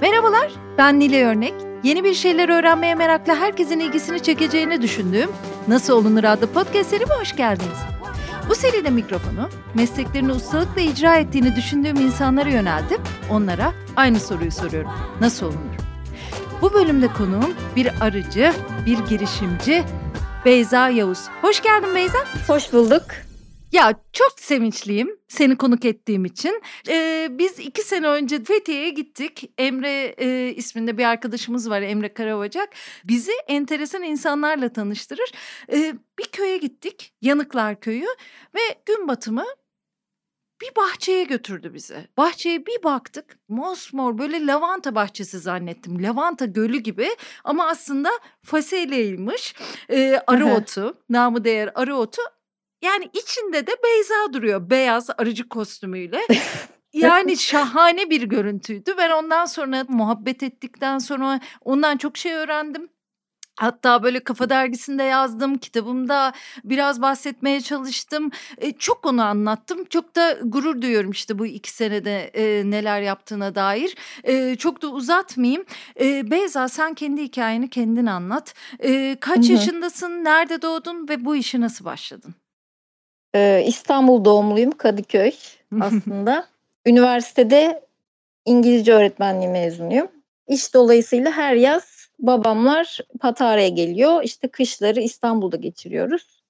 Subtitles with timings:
[0.00, 1.54] Merhabalar, ben Nile Örnek.
[1.82, 5.30] Yeni bir şeyler öğrenmeye meraklı herkesin ilgisini çekeceğini düşündüğüm
[5.68, 7.78] Nasıl Olunur adlı podcast serime hoş geldiniz.
[8.48, 13.00] Bu seride mikrofonu mesleklerini ustalıkla icra ettiğini düşündüğüm insanlara yöneltip
[13.30, 14.90] onlara aynı soruyu soruyorum.
[15.20, 15.74] Nasıl olunur?
[16.62, 18.52] Bu bölümde konuğum bir arıcı,
[18.86, 19.84] bir girişimci,
[20.44, 21.28] Beyza Yavuz.
[21.42, 22.18] Hoş geldin Beyza.
[22.46, 23.04] Hoş bulduk.
[23.74, 26.62] Ya çok sevinçliyim seni konuk ettiğim için.
[26.88, 29.50] Ee, biz iki sene önce Fethiye'ye gittik.
[29.58, 32.68] Emre e, isminde bir arkadaşımız var Emre Karavacak.
[33.04, 35.32] Bizi enteresan insanlarla tanıştırır.
[35.72, 38.06] Ee, bir köye gittik Yanıklar Köyü
[38.54, 39.44] ve gün batımı
[40.60, 42.08] bir bahçeye götürdü bizi.
[42.16, 46.02] Bahçeye bir baktık mosmor böyle lavanta bahçesi zannettim.
[46.02, 47.08] Lavanta gölü gibi
[47.44, 48.10] ama aslında
[48.42, 49.54] fasulyeymiş.
[49.90, 52.22] Ee, arı otu, namı değer arı otu
[52.84, 56.20] yani içinde de Beyza duruyor beyaz arıcı kostümüyle.
[56.92, 58.94] Yani şahane bir görüntüydü.
[58.98, 62.88] Ben ondan sonra muhabbet ettikten sonra ondan çok şey öğrendim.
[63.56, 66.32] Hatta böyle Kafa Dergisi'nde yazdım, kitabımda
[66.64, 68.30] biraz bahsetmeye çalıştım.
[68.58, 69.84] E, çok onu anlattım.
[69.84, 73.96] Çok da gurur duyuyorum işte bu iki senede e, neler yaptığına dair.
[74.24, 75.64] E, çok da uzatmayayım.
[76.00, 78.54] E, Beyza sen kendi hikayeni kendin anlat.
[78.78, 79.52] E, kaç Hı-hı.
[79.52, 82.34] yaşındasın, nerede doğdun ve bu işe nasıl başladın?
[83.34, 85.32] Ee, İstanbul doğumluyum, Kadıköy
[85.80, 86.46] aslında.
[86.86, 87.82] Üniversitede
[88.44, 90.08] İngilizce öğretmenliği mezunuyum.
[90.48, 94.22] İş dolayısıyla her yaz babamlar Patara'ya geliyor.
[94.22, 96.42] İşte kışları İstanbul'da geçiriyoruz.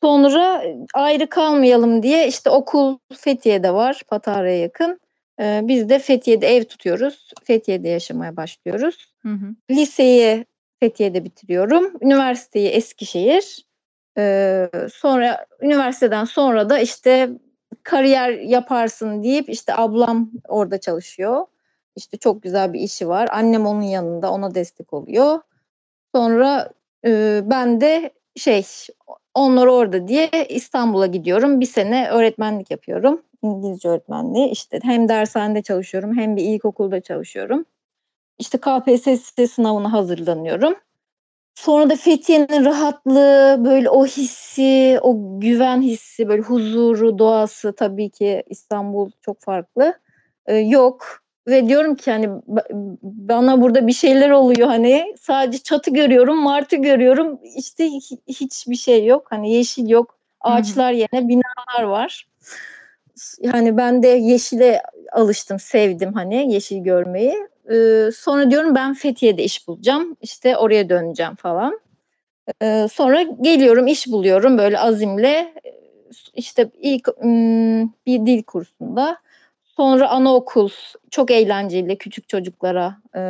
[0.00, 5.00] Sonra ayrı kalmayalım diye işte okul Fethiye'de var, Patara'ya yakın.
[5.40, 7.30] Ee, biz de Fethiye'de ev tutuyoruz.
[7.44, 9.14] Fethiye'de yaşamaya başlıyoruz.
[9.22, 9.54] Hı hı.
[9.70, 10.44] Liseyi
[10.80, 11.92] Fethiye'de bitiriyorum.
[12.00, 13.64] Üniversiteyi Eskişehir.
[14.18, 17.30] Ee, sonra üniversiteden sonra da işte
[17.82, 21.46] kariyer yaparsın deyip işte ablam orada çalışıyor.
[21.96, 23.28] İşte çok güzel bir işi var.
[23.32, 25.40] Annem onun yanında ona destek oluyor.
[26.14, 26.70] Sonra
[27.06, 28.66] e, ben de şey
[29.34, 31.60] onlar orada diye İstanbul'a gidiyorum.
[31.60, 33.22] Bir sene öğretmenlik yapıyorum.
[33.42, 34.50] İngilizce öğretmenliği.
[34.50, 37.64] İşte hem dershanede çalışıyorum hem bir ilkokulda çalışıyorum.
[38.38, 40.74] İşte KPSS sınavına hazırlanıyorum.
[41.54, 48.42] Sonra da Fethiye'nin rahatlığı, böyle o hissi, o güven hissi, böyle huzuru, doğası tabii ki
[48.48, 49.94] İstanbul çok farklı.
[50.46, 52.28] Ee, yok ve diyorum ki hani
[53.02, 57.40] bana burada bir şeyler oluyor hani sadece çatı görüyorum, martı görüyorum.
[57.56, 57.88] İşte
[58.28, 59.26] hiçbir şey yok.
[59.30, 60.18] Hani yeşil yok.
[60.40, 62.28] Ağaçlar yerine binalar var.
[63.40, 64.82] Yani ben de yeşile
[65.12, 67.48] alıştım, sevdim hani yeşil görmeyi.
[67.70, 70.16] Ee, sonra diyorum ben Fethiye'de iş bulacağım.
[70.20, 71.80] İşte oraya döneceğim falan.
[72.62, 75.54] Ee, sonra geliyorum iş buluyorum böyle azimle.
[76.34, 79.16] İşte ilk ım, bir dil kursunda.
[79.64, 80.68] Sonra anaokul
[81.10, 83.22] çok eğlenceli küçük çocuklara e,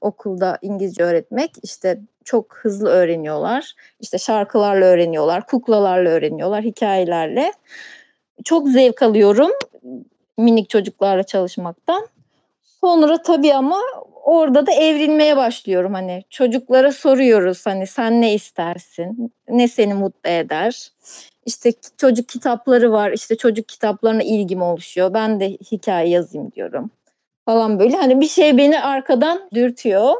[0.00, 1.50] okulda İngilizce öğretmek.
[1.62, 3.74] İşte çok hızlı öğreniyorlar.
[4.00, 7.52] İşte şarkılarla öğreniyorlar, kuklalarla öğreniyorlar, hikayelerle.
[8.44, 9.50] Çok zevk alıyorum
[10.38, 12.06] minik çocuklarla çalışmaktan.
[12.80, 13.80] Sonra tabii ama
[14.24, 15.94] orada da evrilmeye başlıyorum.
[15.94, 19.32] Hani çocuklara soruyoruz hani sen ne istersin?
[19.48, 20.92] Ne seni mutlu eder?
[21.46, 23.12] İşte çocuk kitapları var.
[23.12, 25.14] İşte çocuk kitaplarına ilgim oluşuyor.
[25.14, 26.90] Ben de hikaye yazayım diyorum.
[27.44, 30.14] Falan böyle hani bir şey beni arkadan dürtüyor.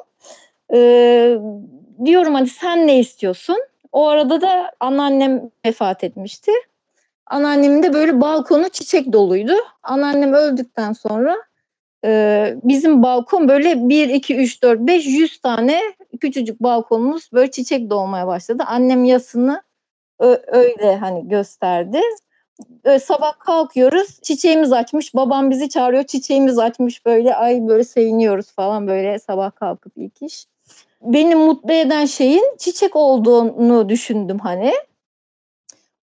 [0.74, 1.38] Ee,
[2.04, 3.56] diyorum hani sen ne istiyorsun?
[3.92, 6.52] O arada da anneannem vefat etmişti.
[7.26, 9.52] Anneannemin de böyle balkonu çiçek doluydu.
[9.82, 11.36] Anneannem öldükten sonra
[12.04, 15.82] e, bizim balkon böyle 1, 2, 3, 4, 5, 100 tane
[16.20, 18.62] küçücük balkonumuz böyle çiçek dolmaya başladı.
[18.66, 19.62] Annem yasını
[20.46, 22.00] öyle hani gösterdi.
[22.84, 28.86] Böyle sabah kalkıyoruz çiçeğimiz açmış babam bizi çağırıyor çiçeğimiz açmış böyle ay böyle seviniyoruz falan
[28.86, 30.46] böyle sabah kalkıp ilk iş.
[31.02, 34.72] Beni mutlu eden şeyin çiçek olduğunu düşündüm hani.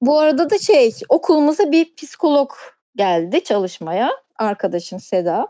[0.02, 2.52] Bu arada da şey okulumuza bir psikolog
[2.96, 5.48] geldi çalışmaya arkadaşım Seda.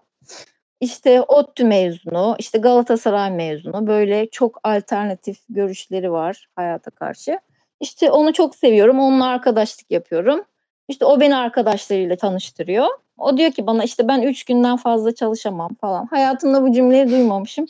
[0.86, 7.40] İşte ODTÜ mezunu, işte Galatasaray mezunu böyle çok alternatif görüşleri var hayata karşı.
[7.80, 9.00] İşte onu çok seviyorum.
[9.00, 10.44] Onunla arkadaşlık yapıyorum.
[10.88, 12.88] İşte o beni arkadaşlarıyla tanıştırıyor.
[13.18, 16.06] O diyor ki bana işte ben üç günden fazla çalışamam falan.
[16.06, 17.66] Hayatımda bu cümleyi duymamışım.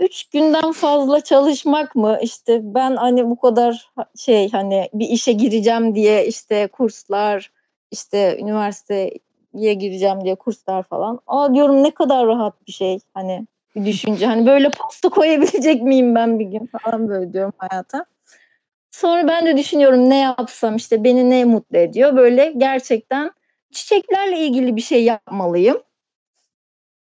[0.00, 2.18] Üç günden fazla çalışmak mı?
[2.22, 7.50] İşte ben hani bu kadar şey hani bir işe gireceğim diye işte kurslar,
[7.90, 8.38] işte
[9.54, 11.20] üniversiteye gireceğim diye kurslar falan.
[11.26, 13.46] Aa diyorum ne kadar rahat bir şey hani
[13.76, 14.26] bir düşünce.
[14.26, 18.04] Hani böyle posta koyabilecek miyim ben bir gün falan böyle diyorum hayata.
[18.90, 22.16] Sonra ben de düşünüyorum ne yapsam işte beni ne mutlu ediyor.
[22.16, 23.30] Böyle gerçekten
[23.72, 25.82] çiçeklerle ilgili bir şey yapmalıyım.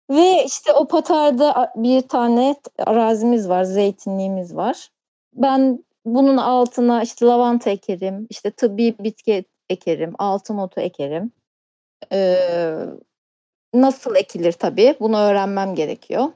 [0.09, 4.89] Ve işte o patarda bir tane arazimiz var, zeytinliğimiz var.
[5.33, 11.31] Ben bunun altına işte lavanta ekerim, işte tıbbi bitki ekerim, altın otu ekerim.
[12.11, 12.85] Ee,
[13.73, 16.31] nasıl ekilir tabii bunu öğrenmem gerekiyor.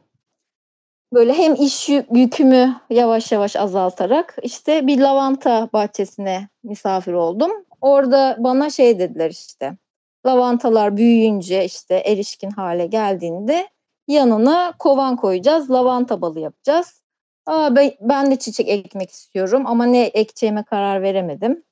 [1.14, 7.52] Böyle hem iş yükümü yavaş yavaş azaltarak işte bir lavanta bahçesine misafir oldum.
[7.82, 9.78] Orada bana şey dediler işte
[10.26, 13.68] lavantalar büyüyünce işte erişkin hale geldiğinde
[14.08, 17.02] yanına kovan koyacağız, lavanta balı yapacağız.
[17.46, 21.64] Aa, ben, de çiçek ekmek istiyorum ama ne ekeceğime karar veremedim.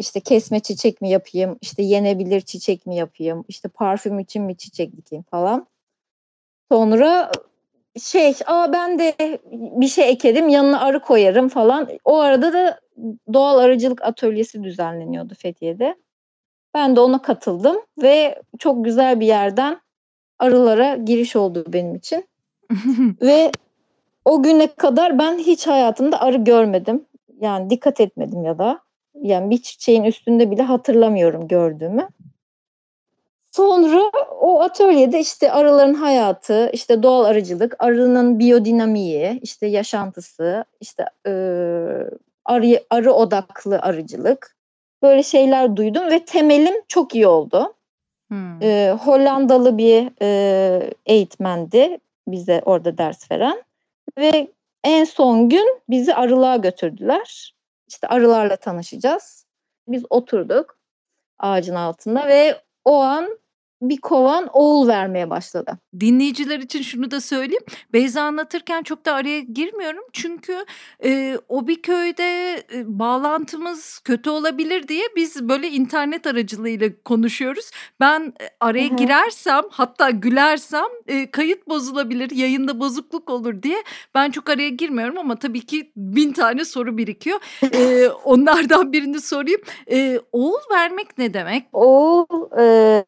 [0.00, 4.96] İşte kesme çiçek mi yapayım, işte yenebilir çiçek mi yapayım, işte parfüm için mi çiçek
[4.96, 5.66] dikeyim falan.
[6.72, 7.30] Sonra
[8.00, 9.14] şey, aa ben de
[9.52, 11.88] bir şey ekerim, yanına arı koyarım falan.
[12.04, 12.80] O arada da
[13.32, 15.94] doğal arıcılık atölyesi düzenleniyordu Fethiye'de.
[16.74, 19.80] Ben de ona katıldım ve çok güzel bir yerden
[20.38, 22.28] arılara giriş oldu benim için.
[23.22, 23.52] ve
[24.24, 27.04] o güne kadar ben hiç hayatımda arı görmedim.
[27.40, 28.80] Yani dikkat etmedim ya da.
[29.14, 32.08] Yani bir çiçeğin üstünde bile hatırlamıyorum gördüğümü.
[33.50, 34.10] Sonra
[34.40, 41.30] o atölyede işte arıların hayatı, işte doğal arıcılık, arının biyodinamiği, işte yaşantısı, işte e,
[42.44, 44.56] arı, arı odaklı arıcılık,
[45.02, 47.74] böyle şeyler duydum ve temelim çok iyi oldu.
[48.28, 48.62] Hmm.
[48.62, 51.98] E, Hollandalı bir e, eğitmendi
[52.28, 53.62] bize orada ders veren
[54.18, 54.48] ve
[54.84, 57.54] en son gün bizi arılığa götürdüler.
[57.90, 59.46] İşte arılarla tanışacağız.
[59.88, 60.78] Biz oturduk
[61.38, 63.38] ağacın altında ve o an
[63.82, 65.78] bir kovan oğul vermeye başladı.
[66.00, 67.62] Dinleyiciler için şunu da söyleyeyim.
[67.92, 70.04] Beyza anlatırken çok da araya girmiyorum.
[70.12, 70.64] Çünkü
[71.04, 77.70] e, o bir köyde e, bağlantımız kötü olabilir diye biz böyle internet aracılığıyla konuşuyoruz.
[78.00, 78.96] Ben e, araya Hı-hı.
[78.96, 83.82] girersem hatta gülersem e, kayıt bozulabilir, yayında bozukluk olur diye
[84.14, 87.40] ben çok araya girmiyorum ama tabii ki bin tane soru birikiyor.
[87.72, 89.60] E, onlardan birini sorayım.
[89.90, 91.66] E, oğul vermek ne demek?
[91.72, 92.26] Oğul
[92.60, 93.04] e,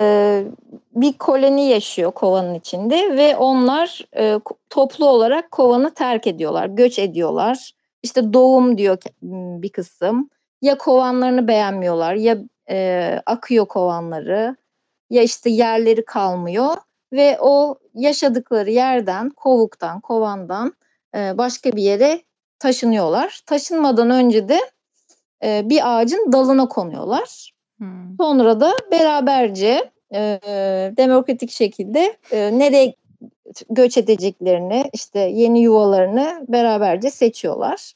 [0.95, 4.41] bir koloni yaşıyor kovanın içinde ve onlar e,
[4.71, 7.73] toplu olarak kovanı terk ediyorlar, göç ediyorlar.
[8.03, 8.99] İşte doğum diyor
[9.63, 10.31] bir kısım.
[10.63, 12.39] Ya kovanlarını beğenmiyorlar ya
[12.71, 14.57] e, akıyor kovanları
[15.11, 16.77] ya işte yerleri kalmıyor
[17.13, 20.75] ve o yaşadıkları yerden, kovuktan, kovandan
[21.15, 22.23] e, başka bir yere
[22.59, 23.41] taşınıyorlar.
[23.47, 24.61] Taşınmadan önce de
[25.45, 27.53] e, bir ağacın dalına konuyorlar.
[27.79, 28.17] Hmm.
[28.21, 32.95] Sonra da beraberce e, demokratik şekilde e, nereye
[33.71, 37.93] göç edeceklerini, işte yeni yuvalarını beraberce seçiyorlar.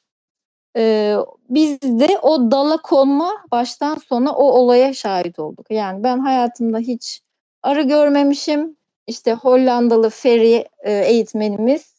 [0.76, 1.14] E,
[1.48, 5.66] biz de o dala konma baştan sona o olaya şahit olduk.
[5.70, 7.20] Yani ben hayatımda hiç
[7.62, 8.76] arı görmemişim.
[9.06, 11.94] İşte Hollandalı Ferry e, eğitmenimiz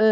[0.00, 0.04] e,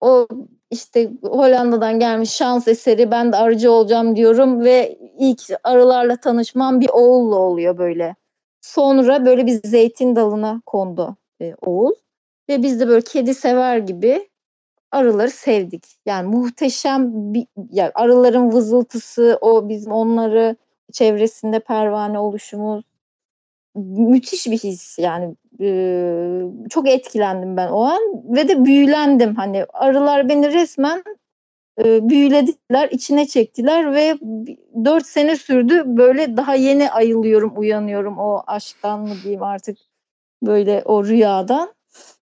[0.00, 0.28] o
[0.70, 6.88] işte Hollanda'dan gelmiş şans eseri ben de arıcı olacağım diyorum ve ilk arılarla tanışmam bir
[6.88, 8.14] oğulla oluyor böyle.
[8.60, 11.92] Sonra böyle bir zeytin dalına kondu e, oğul
[12.48, 14.28] ve biz de böyle kedi sever gibi
[14.92, 15.84] arıları sevdik.
[16.06, 20.56] Yani muhteşem bir yani arıların vızıltısı, o bizim onları
[20.92, 22.84] çevresinde pervane oluşumuz
[23.76, 25.34] müthiş bir his yani.
[25.60, 28.00] E, çok etkilendim ben o an
[28.36, 29.34] ve de büyülendim.
[29.34, 31.02] Hani arılar beni resmen
[31.84, 34.18] e, büyülediler içine çektiler ve
[34.84, 35.82] dört sene sürdü.
[35.86, 39.78] Böyle daha yeni ayılıyorum uyanıyorum o aşktan mı diyeyim artık
[40.42, 41.76] böyle o rüyadan.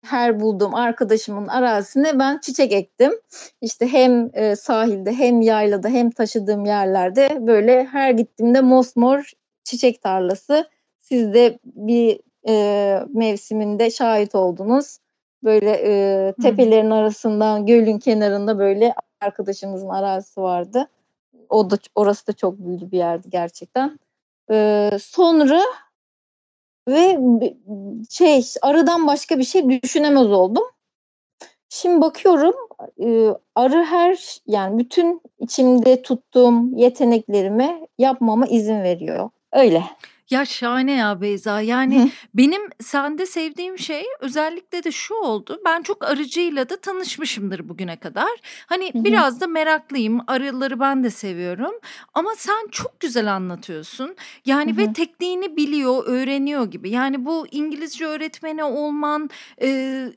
[0.05, 3.13] Her bulduğum arkadaşımın arazisine ben çiçek ektim.
[3.61, 9.33] İşte hem e, sahilde hem yaylada hem taşıdığım yerlerde böyle her gittiğimde mosmor
[9.65, 10.69] çiçek tarlası
[11.11, 14.99] siz de bir e, mevsiminde şahit oldunuz.
[15.45, 20.89] Böyle e, tepelerin arasından gölün kenarında böyle arkadaşımızın arazisi vardı.
[21.49, 23.99] O da orası da çok büyülü bir yerdi gerçekten.
[24.51, 25.63] E, sonra
[26.89, 27.19] ve
[28.11, 30.65] şey arıdan başka bir şey düşünemez oldum.
[31.69, 32.55] Şimdi bakıyorum
[33.03, 39.31] e, arı her yani bütün içimde tuttuğum yeteneklerimi yapmama izin veriyor.
[39.53, 39.85] Öyle.
[40.31, 41.61] Ya şahane ya Beyza.
[41.61, 45.61] Yani benim sende sevdiğim şey özellikle de şu oldu.
[45.65, 48.31] Ben çok arıcıyla da tanışmışımdır bugüne kadar.
[48.67, 50.21] Hani biraz da meraklıyım.
[50.27, 51.73] Arıları ben de seviyorum.
[52.15, 54.17] Ama sen çok güzel anlatıyorsun.
[54.47, 56.91] Yani ve tekniğini biliyor, öğreniyor gibi.
[56.91, 59.31] Yani bu İngilizce öğretmeni olman,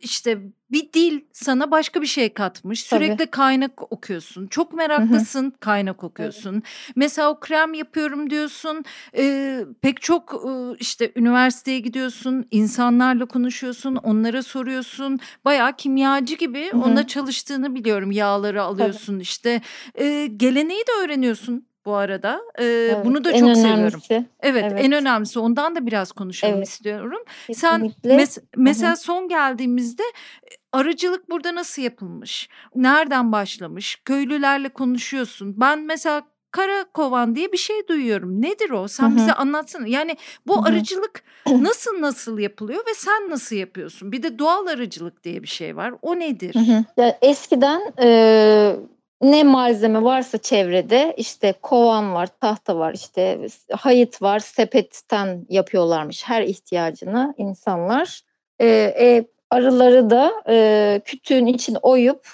[0.02, 0.40] işte
[0.74, 2.84] bir dil sana başka bir şey katmış.
[2.84, 3.06] Tabii.
[3.06, 4.48] Sürekli kaynak okuyorsun.
[4.48, 6.64] Çok meraklısın, kaynak okuyorsun.
[6.96, 8.84] Mesela o krem yapıyorum diyorsun.
[9.18, 15.20] Eee, pek çok, ııı, işte üniversiteye gidiyorsun, insanlarla konuşuyorsun, onlara soruyorsun.
[15.46, 16.82] Bayağı kimyacı gibi Hı hı.
[16.82, 18.12] onunla çalıştığını biliyorum.
[18.12, 19.62] Yağları alıyorsun işte.
[20.00, 22.42] Eee, geleneği de öğreniyorsun bu arada.
[22.60, 23.78] Eee, Evet, bunu da çok seviyorum.
[23.78, 24.26] önemlisi.
[24.40, 24.86] Evet, Evet.
[24.86, 25.40] en önemlisi.
[25.40, 26.68] Ondan da biraz konuşalım Evet.
[26.68, 27.20] istiyorum.
[27.54, 28.16] Sen Kesinlikle.
[28.16, 28.98] mes Hı mesela hı.
[28.98, 32.50] son geldiğimizde, eee, arıcılık burada nasıl yapılmış?
[32.76, 34.02] Nereden başlamış?
[34.06, 35.54] Köylülerle konuşuyorsun.
[35.60, 36.22] Ben mesela
[36.52, 38.42] karakovan diye bir şey duyuyorum.
[38.42, 38.88] Nedir o?
[38.88, 39.36] Sen bize hı.
[39.36, 39.88] anlatsana.
[39.88, 40.70] Yani bu hı.
[40.70, 44.12] arıcılık nasıl nasıl yapılıyor ve sen nasıl yapıyorsun?
[44.12, 45.94] Bir de doğal arıcılık diye bir şey var.
[46.02, 46.56] O nedir?
[46.56, 46.84] hı.
[46.98, 48.76] Ya, eskiden, eee,
[49.24, 56.42] ne malzeme varsa çevrede, işte, kovan var, tahta var, işte, hayıt var, sepetten yapıyorlarmış her
[56.42, 58.22] ihtiyacını insanlar.
[58.60, 62.28] Eee, e, arıları da, eee, kütüğün içine oyup,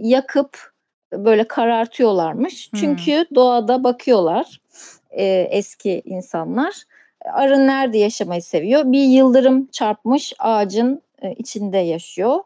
[0.00, 0.72] yakıp,
[1.12, 2.70] böyle karartıyorlarmış.
[2.72, 2.80] Hımm.
[2.80, 4.60] Çünkü doğada bakıyorlar,
[5.12, 6.82] eee, eski insanlar.
[7.32, 8.82] Arı nerede yaşamayı seviyor?
[8.86, 12.38] Bir yıldırım çarpmış ağacın, eee, içinde yaşıyor.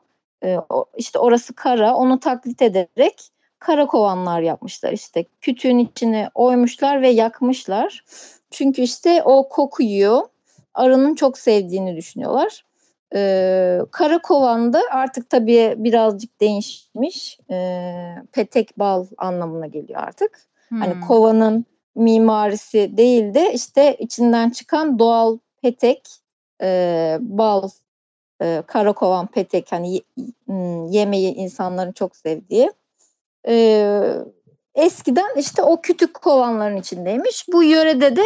[0.71, 3.21] O işte, orası kara, onu taklit ederek
[3.61, 4.93] kara kovanlar yapmışlar.
[4.93, 8.05] İşte, kütüğün içine oymuşlar ve yakmışlar.
[8.51, 10.29] Çünkü, işte, o kokuyu
[10.75, 12.65] arının çok sevdiğini düşünüyorlar.
[13.15, 17.39] Eee, kara kovan da artık tabii birazcık değişmiş.
[17.51, 20.41] Eee, petek bal anlamına geliyor artık.
[20.71, 21.01] Hani, Hımm.
[21.01, 26.09] kovanın mimarisi değil de, işte, içinden çıkan doğal petek,
[26.63, 27.69] eee, bal,
[28.43, 30.01] eee, karakovan, petek, hani, y
[30.51, 32.71] ımm, yemeyi insanların çok sevdiği.
[33.49, 34.15] Eee,
[34.75, 37.45] eskiden, işte, o kütük kovanların içindeymiş.
[37.53, 38.25] Bu yörede de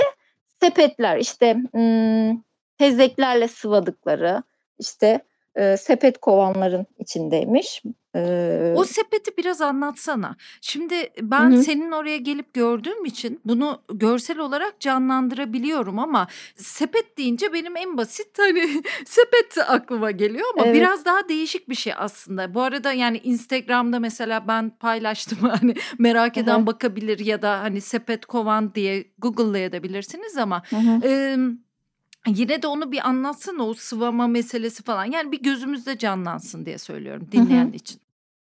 [0.61, 2.45] sepetler, işte, ımm,
[2.79, 4.43] tezeklerle sıvadıkları,
[4.79, 5.21] işte,
[5.57, 7.83] eee, sepet kovanların içindeymiş.
[8.15, 10.37] Eee O sepeti biraz anlatsana.
[10.61, 11.57] Şimdi ben hı.
[11.63, 18.27] senin oraya gelip gördüğüm için bunu görsel olarak canlandırabiliyorum ama sepet deyince benim en basit,
[18.39, 20.75] hani, sepet aklıma geliyor ama Evet.
[20.75, 22.55] biraz daha değişik bir şey aslında.
[22.55, 26.67] Bu arada, yani, Instagram'da mesela ben paylaştım, hani, merak eden hı.
[26.67, 31.01] bakabilir ya da, hani, sepet kovan diye Google'layabilirsiniz ama, Hı hı.
[32.27, 35.05] Yine de onu bir anlatsana o sıvama meselesi falan.
[35.05, 38.01] Yani, bir gözümüzde canlansın diye söylüyorum dinleyen için.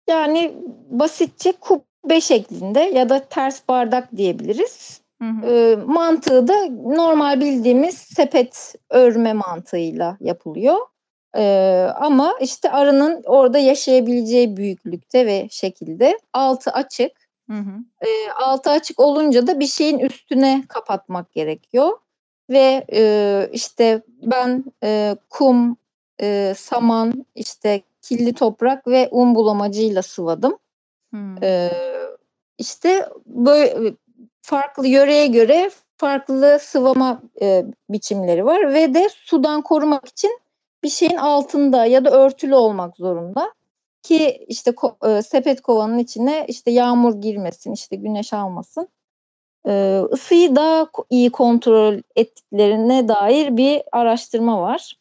[0.09, 0.53] Yani,
[0.89, 5.01] basitçe kubbe şeklinde ya da ters bardak diyebiliriz.
[5.21, 5.47] Hı hı.
[5.53, 6.65] Eee, mantığı da
[6.95, 10.77] normal bildiğimiz sepet örme mantığıyla yapılıyor.
[11.37, 16.17] Eee, ama, işte, arının orada yaşayabileceği büyüklükte ve şekilde.
[16.33, 17.11] Altı açık.
[17.49, 17.71] Hı hı.
[18.05, 21.97] Eee, altı açık olunca da bir şeyin üstüne kapatmak gerekiyor
[22.49, 25.77] ve, eee, işte, ben, eee, kum,
[26.21, 30.57] eee, saman, işte, kirli toprak ve un bulamacıyla sıvadım.
[31.13, 31.37] Hımm.
[31.43, 31.71] Eee,
[32.59, 33.67] işte, bö
[34.41, 40.39] farklı yöreye göre farklı sıvama, eee, biçimleri var ve de sudan korumak için
[40.83, 43.53] bir şeyin altında ya da örtülü olmak zorunda
[44.03, 48.89] ki, işte, ko eee, sepet kovanın içine, işte, yağmur girmesin, işte, güneş almasın.
[50.13, 54.93] Isıyı daha iyi kontrol ettiklerine dair bir araştırma var.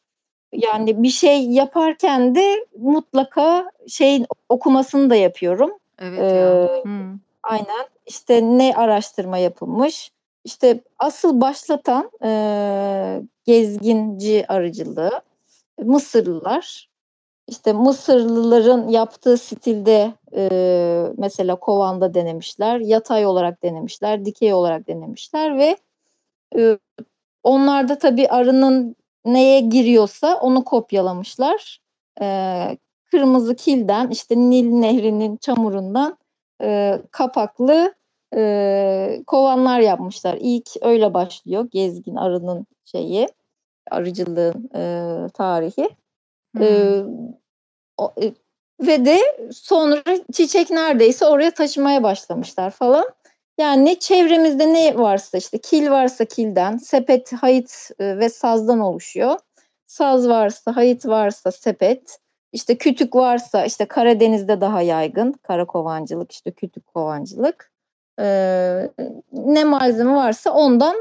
[0.52, 5.70] Yani, bir şey yaparken de mutlaka şeyin okumasını da yapıyorum.
[5.98, 6.68] Evet ya.
[6.82, 7.20] Hımm.
[7.42, 7.86] aynen.
[8.06, 10.10] İşte, ne araştırma yapılmış?
[10.44, 15.22] İşte, asıl başlatan, eee, gezginci arıcılığı
[15.84, 16.88] Mısırlılar.
[17.48, 25.76] İşte, Mısırlıların yaptığı stilde, eee, mesela kovanda denemişler, yatay olarak denemişler, dikey olarak denemişler ve,
[26.56, 26.78] eee,
[27.44, 31.80] onlar da tabii arının neye giriyorsa onu kopyalamışlar.
[32.22, 32.78] Eee,
[33.12, 36.18] kırmızı kilden, işte, Nil Nehri'nin çamurundan,
[36.62, 37.94] eee, kapaklı,
[38.36, 40.38] eee, kovanlar yapmışlar.
[40.40, 43.28] İlk öyle başlıyor gezgin arının şeyi,
[43.92, 45.90] arıcılığın, eee, tarihi.
[47.96, 48.34] O eee,
[48.80, 49.18] ve de
[49.52, 53.06] sonra çiçek neredeyse oraya taşımaya başlamışlar falan.
[53.58, 59.38] Yani, çevremizde ne varsa, işte, kil varsa kilden, sepet, hayıt, eee, ve sazdan oluşuyor.
[59.86, 62.18] Saz varsa, hayıt varsa sepet,
[62.52, 67.72] işte, kütük varsa, işte, Karadeniz'de daha yaygın karakovancılık, işte, kütük kovancılık.
[68.18, 68.90] Eee,
[69.32, 70.96] ne malzeme varsa ondan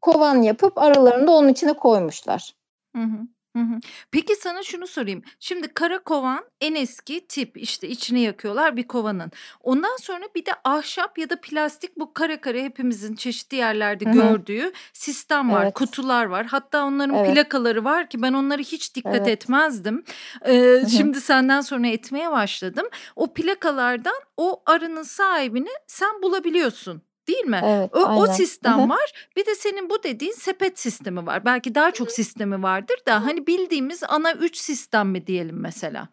[0.00, 2.52] kovan yapıp aralarını da onun içine koymuşlar.
[2.96, 3.18] Hı hı.
[3.56, 3.80] Hı hı.
[4.10, 5.22] Peki sana şunu sorayım.
[5.40, 9.30] Şimdi kara kovan en eski tip işte içini yakıyorlar bir kovanın.
[9.60, 14.08] Ondan sonra bir de ahşap ya da plastik bu kare kare hepimizin çeşitli yerlerde Hı
[14.08, 14.12] hı.
[14.14, 15.74] gördüğü sistem var, Evet.
[15.74, 16.46] kutular var.
[16.46, 17.34] Hatta onların Evet.
[17.34, 19.28] plakaları var ki ben onları hiç dikkat Evet.
[19.28, 20.04] etmezdim.
[20.46, 22.86] Ee, şimdi senden sonra etmeye başladım.
[23.16, 27.02] O plakalardan o arının sahibini sen bulabiliyorsun.
[27.28, 27.60] Değil mi?
[27.64, 28.24] Evet, O, o aynen.
[28.26, 29.28] Sistem var.
[29.36, 31.44] Bir de senin bu dediğin sepet sistemi var.
[31.44, 36.08] Belki daha çok sistemi vardır da hani bildiğimiz ana üç sistem mi diyelim mesela?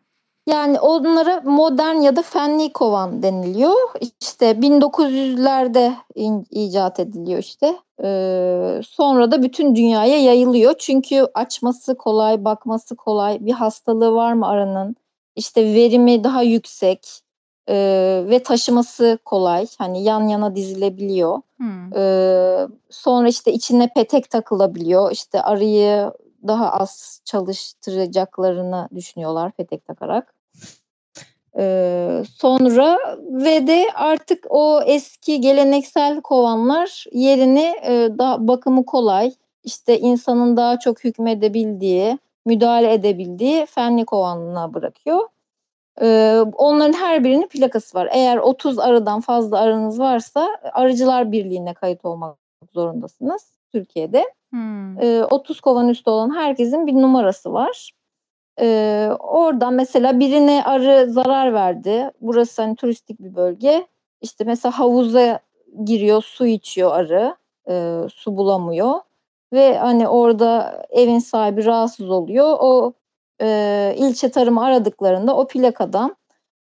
[0.48, 3.76] Yani onlara modern ya da fenli kovan deniliyor.
[4.22, 7.76] İşte 1900'lerde in- icat ediliyor işte.
[8.04, 10.74] Ee, sonra da bütün dünyaya yayılıyor.
[10.80, 13.38] Çünkü açması kolay, bakması kolay.
[13.46, 14.96] Bir hastalığı var mı arının?
[15.36, 17.22] İşte verimi daha yüksek
[17.70, 19.68] ee, ve taşıması kolay.
[19.78, 21.42] Hani yan yana dizilebiliyor.
[21.58, 21.94] Hmm.
[21.96, 25.12] Ee, sonra işte içine petek takılabiliyor.
[25.12, 26.12] İşte arıyı
[26.48, 30.34] daha az çalıştıracaklarını düşünüyorlar petek takarak.
[31.58, 39.34] Ee, sonra ve de artık o eski geleneksel kovanlar yerini e, daha bakımı kolay,
[39.64, 45.20] işte insanın daha çok hükmedebildiği, müdahale edebildiği fenli kovanına bırakıyor.
[46.02, 48.10] Ee, onların her birinin plakası var.
[48.12, 52.38] Eğer 30 arıdan fazla arınız varsa Arıcılar Birliği'ne kayıt olmak
[52.74, 54.34] zorundasınız Türkiye'de.
[54.50, 55.02] Hmm.
[55.02, 57.92] Ee, 30 kovan üstü olan herkesin bir numarası var.
[58.62, 62.12] Ee, oradan mesela birine arı zarar verdi.
[62.22, 63.88] Burası hani turistik bir bölge.
[64.22, 65.40] İşte mesela havuza
[65.86, 67.36] giriyor, su içiyor arı.
[67.70, 69.00] Ee, su bulamıyor.
[69.54, 72.58] Ve hani orada evin sahibi rahatsız oluyor.
[72.60, 72.94] O
[73.42, 76.16] e, ilçe tarımı aradıklarında o plakadan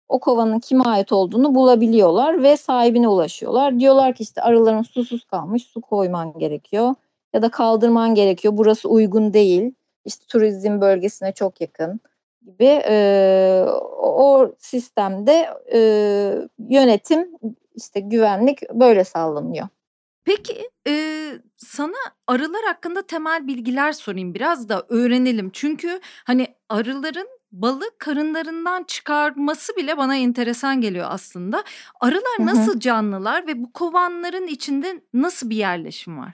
[0.10, 3.79] o kovanın kime ait olduğunu bulabiliyorlar ve sahibine ulaşıyorlar.
[3.79, 6.96] Diyorlar ki işte arıların susuz kalmış, su koyman gerekiyor
[7.34, 8.53] ya da kaldırman gerekiyor.
[8.57, 9.74] Burası uygun değil.
[10.05, 12.00] İşte turizm bölgesine çok yakın
[12.46, 13.65] gibi e,
[13.98, 15.79] o sistemde e,
[16.69, 17.29] yönetim
[17.75, 19.67] işte güvenlik böyle sağlanıyor.
[20.27, 20.93] Peki e,
[21.57, 21.96] sana
[22.27, 25.50] arılar hakkında temel bilgiler sorayım biraz da öğrenelim.
[25.53, 31.63] Çünkü hani arıların balı karınlarından çıkarması bile bana enteresan geliyor aslında.
[32.00, 36.34] Arılar nasıl canlılar ve bu kovanların içinde nasıl bir yerleşim var?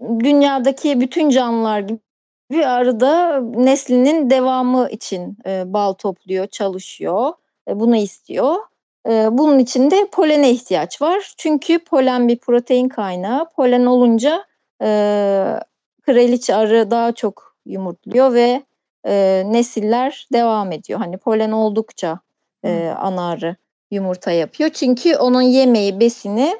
[0.00, 7.32] Dünyadaki bütün canlılar gibi arı da neslinin devamı için e, bal topluyor, çalışıyor.
[7.68, 8.56] E, bunu istiyor.
[9.08, 11.34] E, bunun için de polene ihtiyaç var.
[11.36, 13.50] Çünkü polen bir protein kaynağı.
[13.50, 14.44] Polen olunca
[14.82, 14.88] e,
[16.02, 18.62] kraliçe arı daha çok yumurtluyor ve
[19.06, 20.98] e, nesiller devam ediyor.
[20.98, 22.20] Hani polen oldukça
[22.64, 23.56] e, ana arı
[23.90, 24.70] yumurta yapıyor.
[24.70, 26.58] Çünkü onun yemeği, besini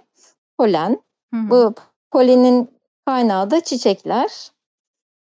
[0.59, 1.01] polen.
[1.35, 1.51] Hı hı.
[1.51, 1.75] Bu
[2.11, 2.71] polenin
[3.07, 4.51] kaynağı da çiçekler.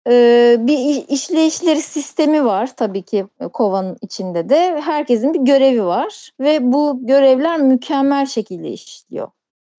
[0.10, 4.82] Ee, bir işleyişleri sistemi var tabii ki e, kovanın içinde de.
[4.82, 9.28] Herkesin bir görevi var ve bu görevler mükemmel şekilde işliyor.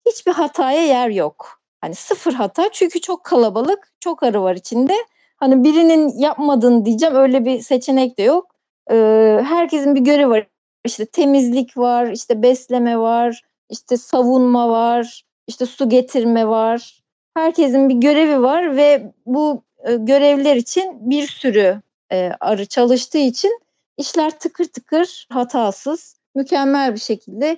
[0.05, 1.61] Hiçbir hataya yer yok.
[1.81, 4.93] Hani sıfır hata çünkü çok kalabalık, çok arı var içinde.
[5.37, 8.55] Hani birinin yapmadığını diyeceğim öyle bir seçenek de yok.
[8.91, 10.47] Ee, herkesin bir görevi var.
[10.85, 17.03] İşte temizlik var, işte besleme var, işte savunma var, işte su getirme var.
[17.33, 23.59] Herkesin bir görevi var ve bu e, görevler için bir sürü e, arı çalıştığı için
[23.97, 27.57] işler tıkır tıkır hatasız, mükemmel bir şekilde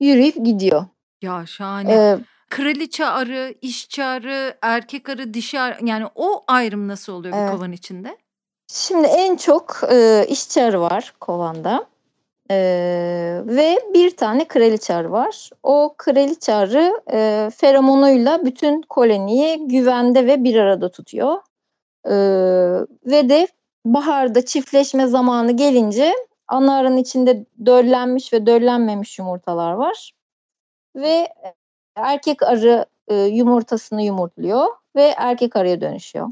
[0.00, 0.84] yürüyüp gidiyor.
[1.22, 1.92] Ya şahane.
[1.92, 2.18] Ee,
[2.50, 7.50] Kraliçe arı, işçi arı, erkek arı, dişi arı yani o ayrım nasıl oluyor bir Evet.
[7.50, 8.16] kovan içinde?
[8.72, 11.86] Şimdi en çok e, işçi arı var kovanda.
[12.50, 12.56] E,
[13.44, 15.50] ve bir tane kraliçe arı var.
[15.62, 21.38] O kraliçe arı e, feromonuyla bütün koloniyi güvende ve bir arada tutuyor.
[22.06, 22.14] E,
[23.06, 23.48] ve de
[23.84, 26.14] baharda çiftleşme zamanı gelince
[26.48, 30.12] ana arının içinde döllenmiş ve döllenmemiş yumurtalar var.
[30.96, 31.28] Ve
[31.96, 36.28] erkek arı e, yumurtasını yumurtluyor ve erkek arıya dönüşüyor.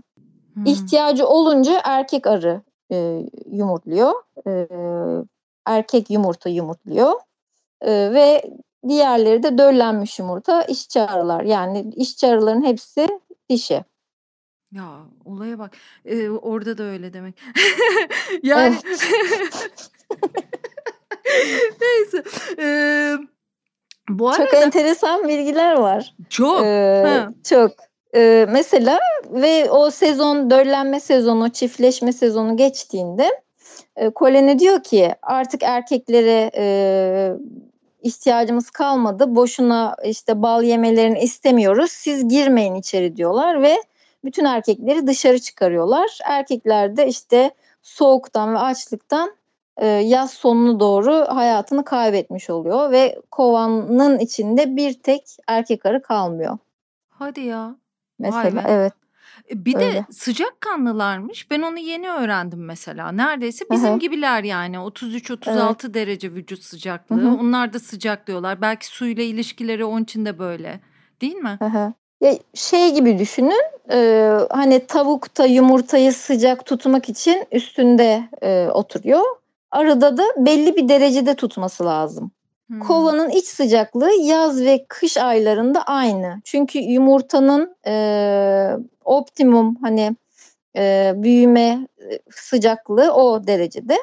[0.55, 0.67] Hmm.
[0.67, 4.13] İhtiyacı olunca erkek arı e, yumurtluyor.
[4.47, 4.69] E,
[5.67, 7.13] erkek yumurta yumurtluyor.
[7.81, 8.43] E, ve
[8.89, 11.43] diğerleri de döllenmiş yumurta işçi arılar.
[11.43, 13.85] Yani işçi arıların hepsi dişi.
[14.73, 14.85] Ya
[15.25, 15.71] olaya bak.
[16.05, 17.35] Ee, orada da öyle demek.
[18.43, 18.77] yani
[21.81, 22.23] neyse.
[22.59, 23.15] Ee,
[24.09, 26.15] bu Çok arada enteresan bilgiler var.
[26.31, 26.63] çok.
[26.65, 27.29] Ee, Ha.
[27.45, 27.71] çok.
[28.15, 28.99] Ee, mesela
[29.31, 33.43] ve o sezon döllenme sezonu, çiftleşme sezonu geçtiğinde
[33.97, 37.33] e, koloni diyor ki artık erkeklere e,
[38.03, 39.35] ihtiyacımız kalmadı.
[39.37, 41.91] Boşuna işte bal yemelerini istemiyoruz.
[41.91, 43.77] Siz girmeyin içeri diyorlar ve
[44.25, 46.19] bütün erkekleri dışarı çıkarıyorlar.
[46.25, 47.51] Erkekler de işte
[47.83, 49.31] soğuktan ve açlıktan
[49.77, 56.59] e, yaz sonunu doğru hayatını kaybetmiş oluyor ve kovanın içinde bir tek erkek arı kalmıyor.
[57.09, 57.77] Hadi ya.
[58.19, 58.93] Mesela evet.
[59.51, 59.93] E, bir Öyle.
[59.93, 61.51] de sıcakkanlılarmış.
[61.51, 63.13] Ben onu yeni öğrendim mesela.
[63.13, 63.99] Neredeyse bizim Hı-hı.
[63.99, 64.77] gibiler yani.
[64.77, 65.95] 33-36 evet.
[65.95, 67.17] derece vücut sıcaklığı.
[67.17, 67.37] Hı-hı.
[67.41, 68.61] Onlar da sıcaklıyorlar.
[68.61, 70.81] Belki suyla ilişkileri onun için de böyle.
[71.21, 71.57] Değil mi?
[71.59, 71.93] Hı-hı.
[72.21, 73.63] Ya şey gibi düşünün.
[73.91, 79.25] E, hani tavukta yumurtayı sıcak tutmak için üstünde e, oturuyor.
[79.71, 82.31] Arada da belli bir derecede tutması lazım.
[82.67, 82.81] Hmm.
[82.81, 86.41] Kovanın iç sıcaklığı yaz ve kış aylarında aynı.
[86.45, 90.17] Çünkü yumurtanın e, optimum hani
[90.77, 91.89] e, büyüme
[92.31, 93.99] sıcaklığı o derecede.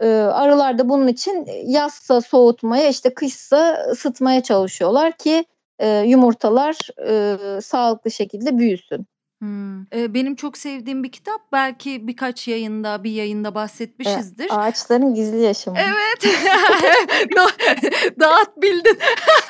[0.00, 5.44] E, arılar da bunun için yazsa soğutmaya işte kışsa ısıtmaya çalışıyorlar ki
[5.82, 6.76] e, yumurtalar
[7.08, 9.06] e, sağlıklı şekilde büyüsün.
[9.42, 9.86] Hımm.
[9.92, 11.40] Eee, benim çok sevdiğim bir kitap.
[11.52, 14.44] Belki birkaç yayında, bir yayında bahsetmişizdir.
[14.44, 15.78] Eee, Ağaçların Gizli Yaşamı.
[15.78, 16.34] Evet.
[17.36, 17.46] Da
[18.20, 18.98] dağıt bildin.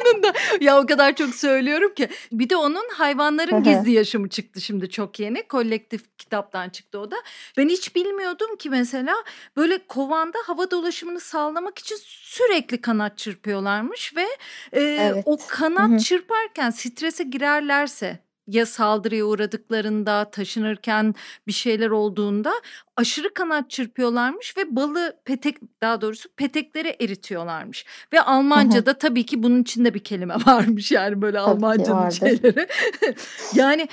[0.00, 0.32] Anında.
[0.60, 2.08] Ya o kadar çok söylüyorum ki.
[2.32, 5.48] Bir de onun Hayvanların Gizli Yaşamı çıktı şimdi çok yeni.
[5.48, 7.16] Kolektif kitaptan çıktı o da.
[7.56, 9.14] Ben hiç bilmiyordum ki mesela
[9.56, 14.26] böyle kovanda hava dolaşımını sağlamak için sürekli kanat çırpıyorlarmış ve,
[14.72, 15.22] eee, Evet.
[15.26, 21.14] o kanat çırparken strese girerlerse ya saldırıya uğradıklarında, taşınırken
[21.46, 22.52] bir şeyler olduğunda
[22.96, 27.86] aşırı kanat çırpıyorlarmış ve balı petek daha doğrusu peteklere eritiyorlarmış.
[28.12, 32.68] Ve Almanca'da tabii ki bunun içinde bir kelime varmış yani böyle Almancanın şeyleri.
[33.54, 33.88] yani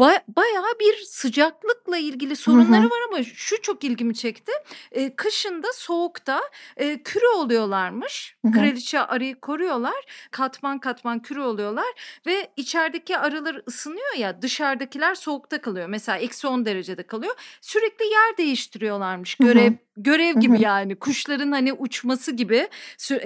[0.00, 4.52] ba- bayağı bir sıcaklıkla ilgili sorunları var ama şu çok ilgimi çekti.
[4.92, 6.40] E, kışında soğukta
[6.76, 8.36] e, küre oluyorlarmış.
[8.52, 10.28] Kraliçe arıyı koruyorlar.
[10.30, 15.86] Katman katman küre oluyorlar ve içerideki arılar ısınıyor ya dışarıdakiler soğukta kalıyor.
[15.86, 17.34] Mesela eksi 10 derecede kalıyor.
[17.60, 19.34] Sürekli yer değiştiriyorlarmış.
[19.34, 22.68] Görev görev gibi yani kuşların hani uçması gibi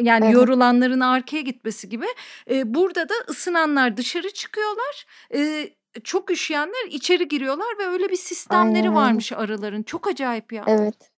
[0.00, 0.34] yani evet.
[0.34, 2.06] yorulanların arkaya gitmesi gibi.
[2.50, 5.06] E, burada da ısınanlar dışarı çıkıyorlar.
[5.34, 5.70] E,
[6.04, 9.82] çok üşüyenler içeri giriyorlar ve öyle bir sistemleri Aynen varmış arıların.
[9.82, 10.64] Çok acayip ya.
[10.66, 11.10] Evet.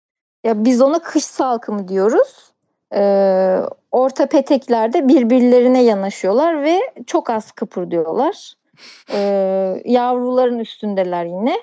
[0.45, 2.53] Ya biz ona kış salkımı diyoruz.
[2.95, 3.61] Ee,
[3.93, 8.53] orta peteklerde birbirlerine yanaşıyorlar ve çok az kıpırdıyorlar.
[9.13, 11.57] Ee, yavruların üstündeler yine.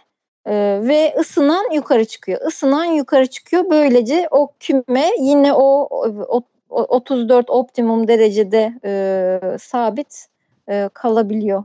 [0.46, 2.48] Ee, ve ısınan yukarı çıkıyor.
[2.48, 3.64] Isınan yukarı çıkıyor.
[3.70, 5.88] Böylece o küme yine o,
[6.28, 10.28] o, o 34 optimum derecede e, sabit
[10.70, 11.64] e, kalabiliyor.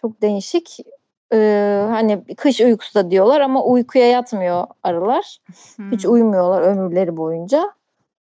[0.00, 0.80] Çok değişik.
[1.32, 5.38] Ee, hani kış uykusu da diyorlar ama uykuya yatmıyor arılar.
[5.76, 5.92] Hmm.
[5.92, 7.72] Hiç uyumuyorlar ömürleri boyunca.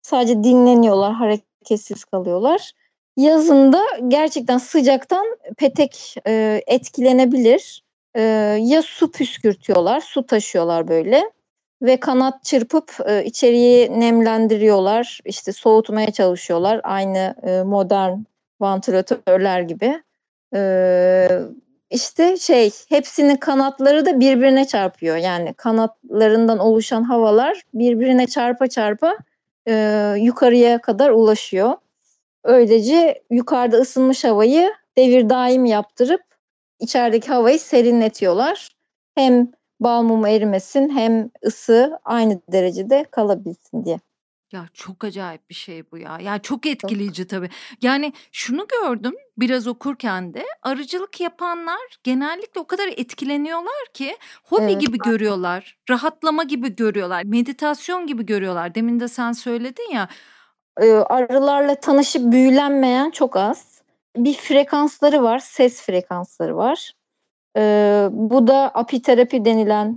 [0.03, 2.73] Sadece dinleniyorlar, hareketsiz kalıyorlar.
[3.17, 5.27] Yazında gerçekten sıcaktan
[5.57, 7.83] petek e, etkilenebilir.
[8.15, 8.23] E,
[8.61, 11.31] ya su püskürtüyorlar, su taşıyorlar böyle
[11.83, 15.21] ve kanat çırpıp e, içeriği nemlendiriyorlar.
[15.25, 16.81] İşte soğutmaya çalışıyorlar.
[16.85, 18.19] Aynı e, modern
[18.61, 20.03] vantilatörler gibi.
[20.55, 21.29] Ee,
[21.91, 25.17] işte şey hepsinin kanatları da birbirine çarpıyor.
[25.17, 29.17] Yani kanatlarından oluşan havalar birbirine çarpa çarpa
[29.69, 31.73] e, yukarıya kadar ulaşıyor.
[32.45, 36.23] Öylece yukarıda ısınmış havayı devir daim yaptırıp
[36.81, 38.69] içerideki havayı serinletiyorlar.
[39.15, 43.99] Hem bal mumu erimesin hem ısı aynı derecede kalabilsin diye.
[44.53, 46.19] Ya, çok acayip bir şey bu ya.
[46.19, 46.67] Ya, çok Çok.
[46.67, 47.49] etkileyici tabii.
[47.83, 54.81] Yani, şunu gördüm biraz okurken de, arıcılık yapanlar genellikle o kadar etkileniyorlar ki hobi Evet.
[54.81, 58.75] gibi görüyorlar, rahatlama gibi görüyorlar, meditasyon gibi görüyorlar.
[58.75, 60.09] Demin de sen söyledin ya.
[61.07, 63.83] Arılarla tanışıp büyülenmeyen çok az.
[64.17, 66.93] Bir frekansları var, ses frekansları var.
[68.11, 69.97] Bu da apiterapi denilen,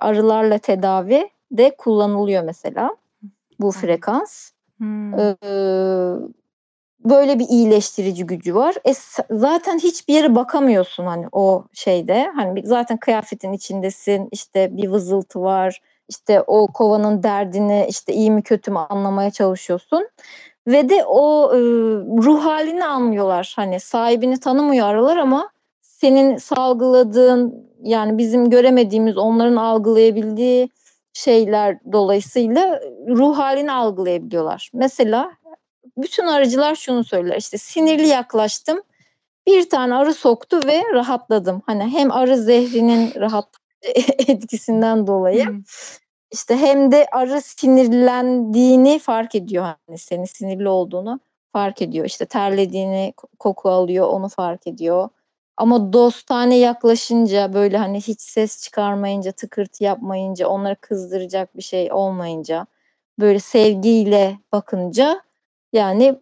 [0.00, 2.96] arılarla tedavi de kullanılıyor mesela
[3.60, 4.50] bu frekans.
[4.78, 5.14] Hmm.
[5.14, 5.36] Ee,
[7.04, 8.74] böyle bir iyileştirici gücü var.
[8.84, 8.94] E,
[9.30, 12.30] zaten hiçbir yere bakamıyorsun hani o şeyde.
[12.34, 14.28] Hani zaten kıyafetin içindesin.
[14.32, 15.80] işte bir vızıltı var.
[16.08, 20.08] İşte o kovanın derdini işte iyi mi kötü mü anlamaya çalışıyorsun.
[20.66, 21.58] Ve de o e,
[22.24, 23.52] ruh halini anlıyorlar.
[23.56, 25.50] Hani sahibini tanımıyor aralar ama
[25.82, 30.70] senin salgıladığın yani bizim göremediğimiz onların algılayabildiği
[31.16, 34.70] şeyler dolayısıyla ruh halini algılayabiliyorlar.
[34.74, 35.32] Mesela
[35.96, 38.82] bütün arıcılar şunu söyler işte sinirli yaklaştım
[39.46, 41.62] bir tane arı soktu ve rahatladım.
[41.66, 43.48] Hani hem arı zehrinin rahat
[44.28, 45.62] etkisinden dolayı hmm.
[46.32, 51.20] işte hem de arı sinirlendiğini fark ediyor hani senin sinirli olduğunu
[51.52, 52.06] fark ediyor.
[52.06, 55.08] İşte terlediğini koku alıyor onu fark ediyor.
[55.56, 62.66] Ama dostane yaklaşınca böyle hani hiç ses çıkarmayınca, tıkırtı yapmayınca, onları kızdıracak bir şey olmayınca,
[63.20, 65.22] böyle sevgiyle bakınca
[65.72, 66.20] yani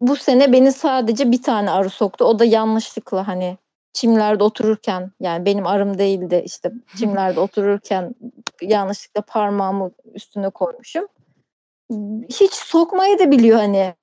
[0.00, 2.24] bu sene beni sadece bir tane arı soktu.
[2.24, 3.58] O da yanlışlıkla hani
[3.92, 8.14] çimlerde otururken yani benim arım değildi işte çimlerde otururken
[8.62, 11.06] yanlışlıkla parmağımı üstüne koymuşum.
[12.28, 13.94] Hiç sokmayı da biliyor hani.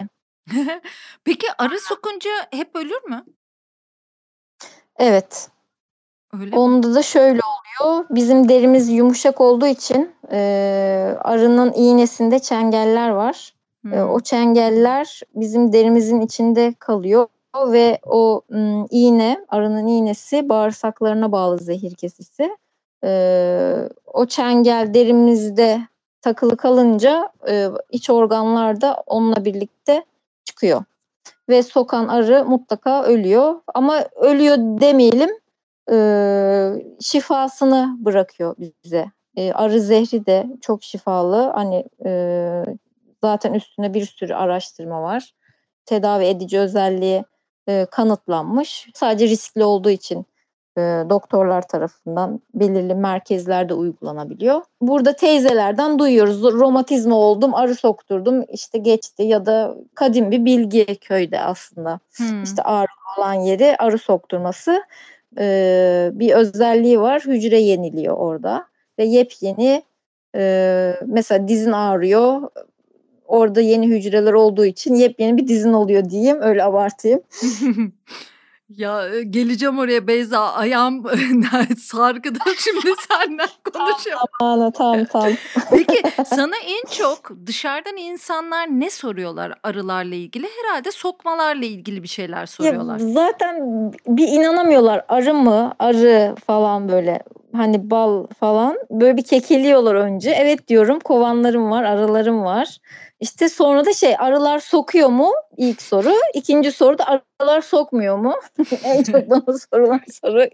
[1.23, 3.25] Peki arı sokunca hep ölür mü?
[4.99, 5.49] Evet.
[6.39, 6.95] Öyle Onda mi?
[6.95, 7.39] da şöyle
[7.81, 8.05] oluyor.
[8.09, 13.53] Bizim derimiz yumuşak olduğu için e, arının iğnesinde çengeller var.
[13.81, 13.93] Hmm.
[13.93, 17.27] E, o çengeller bizim derimizin içinde kalıyor
[17.67, 22.57] ve o m, iğne, arının iğnesi bağırsaklarına bağlı zehir kesisi.
[23.03, 25.81] E, o çengel derimizde
[26.21, 30.05] takılı kalınca e, iç organlarda onunla birlikte
[30.45, 30.83] çıkıyor.
[31.49, 33.55] Ve sokan arı mutlaka ölüyor.
[33.73, 35.29] Ama ölüyor demeyelim,
[35.91, 35.97] e,
[37.01, 39.11] şifasını bırakıyor bize.
[39.35, 41.51] E, arı zehri de çok şifalı.
[41.55, 42.63] Hani e,
[43.23, 45.33] zaten üstüne bir sürü araştırma var.
[45.85, 47.23] Tedavi edici özelliği
[47.67, 48.87] e, kanıtlanmış.
[48.93, 50.25] Sadece riskli olduğu için
[50.77, 54.61] e, doktorlar tarafından belirli merkezlerde uygulanabiliyor.
[54.81, 56.43] Burada teyzelerden duyuyoruz.
[56.43, 61.99] Romatizma oldum, arı sokturdum, işte geçti ya da kadim bir bilgi köyde aslında.
[62.17, 62.43] Hmm.
[62.43, 64.83] İşte ağrı olan yeri arı sokturması
[65.37, 67.21] e, bir özelliği var.
[67.21, 68.65] Hücre yeniliyor orada
[68.99, 69.83] ve yepyeni
[70.35, 72.49] e, mesela dizin ağrıyor
[73.25, 76.41] orada yeni hücreler olduğu için yepyeni bir dizin oluyor diyeyim.
[76.41, 77.21] Öyle abartayım.
[78.69, 81.03] Ya geleceğim oraya Beyza ayağım
[81.77, 84.25] sargıda şimdi senden konuşuyorum.
[84.39, 85.31] Tamam tamam tamam.
[85.69, 90.47] Peki sana en çok dışarıdan insanlar ne soruyorlar arılarla ilgili?
[90.61, 92.99] Herhalde sokmalarla ilgili bir şeyler soruyorlar.
[92.99, 93.61] Ya zaten
[94.07, 97.23] bir inanamıyorlar arı mı arı falan böyle
[97.55, 100.29] hani bal falan böyle bir kekeliyorlar önce.
[100.31, 102.77] Evet diyorum kovanlarım var arılarım var.
[103.19, 105.31] İşte sonra da şey arılar sokuyor mu?
[105.57, 106.13] İlk soru.
[106.33, 108.35] İkinci soru da arılar sokmuyor mu?
[108.83, 110.45] en çok bana sorulan soru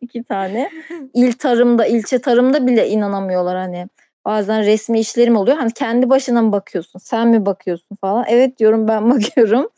[0.00, 0.70] iki tane.
[1.14, 3.88] İl tarımda, ilçe tarımda bile inanamıyorlar hani.
[4.24, 5.56] Bazen resmi işlerim oluyor.
[5.56, 6.98] Hani kendi başına mı bakıyorsun?
[6.98, 8.24] Sen mi bakıyorsun falan?
[8.28, 9.68] Evet diyorum ben bakıyorum.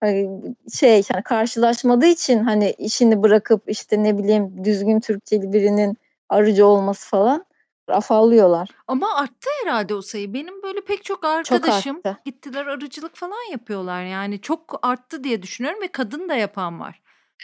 [0.00, 0.30] Hani
[0.78, 5.96] şey hani karşılaşmadığı için hani işini bırakıp işte ne bileyim düzgün Türkçeli birinin
[6.28, 7.44] arıcı olması falan
[7.88, 8.68] afallıyorlar.
[8.88, 10.34] Ama arttı herhalde o sayı.
[10.34, 14.04] Benim böyle pek çok arkadaşım çok gittiler arıcılık falan yapıyorlar.
[14.04, 17.00] Yani çok arttı diye düşünüyorum ve kadın da yapan var.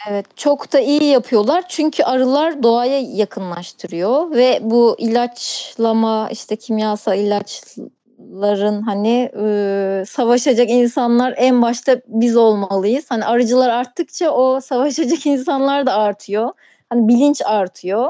[0.09, 8.81] Evet çok da iyi yapıyorlar çünkü arılar doğaya yakınlaştırıyor ve bu ilaçlama işte kimyasal ilaçların
[8.81, 13.05] hani e, savaşacak insanlar en başta biz olmalıyız.
[13.09, 16.51] Hani arıcılar arttıkça o savaşacak insanlar da artıyor.
[16.89, 18.09] Hani bilinç artıyor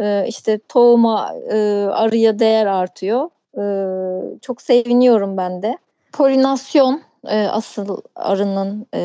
[0.00, 1.56] e, işte tohuma e,
[1.92, 3.30] arıya değer artıyor.
[3.58, 3.64] E,
[4.40, 5.78] çok seviniyorum ben de.
[6.12, 9.02] Polinasyon e, asıl arının e,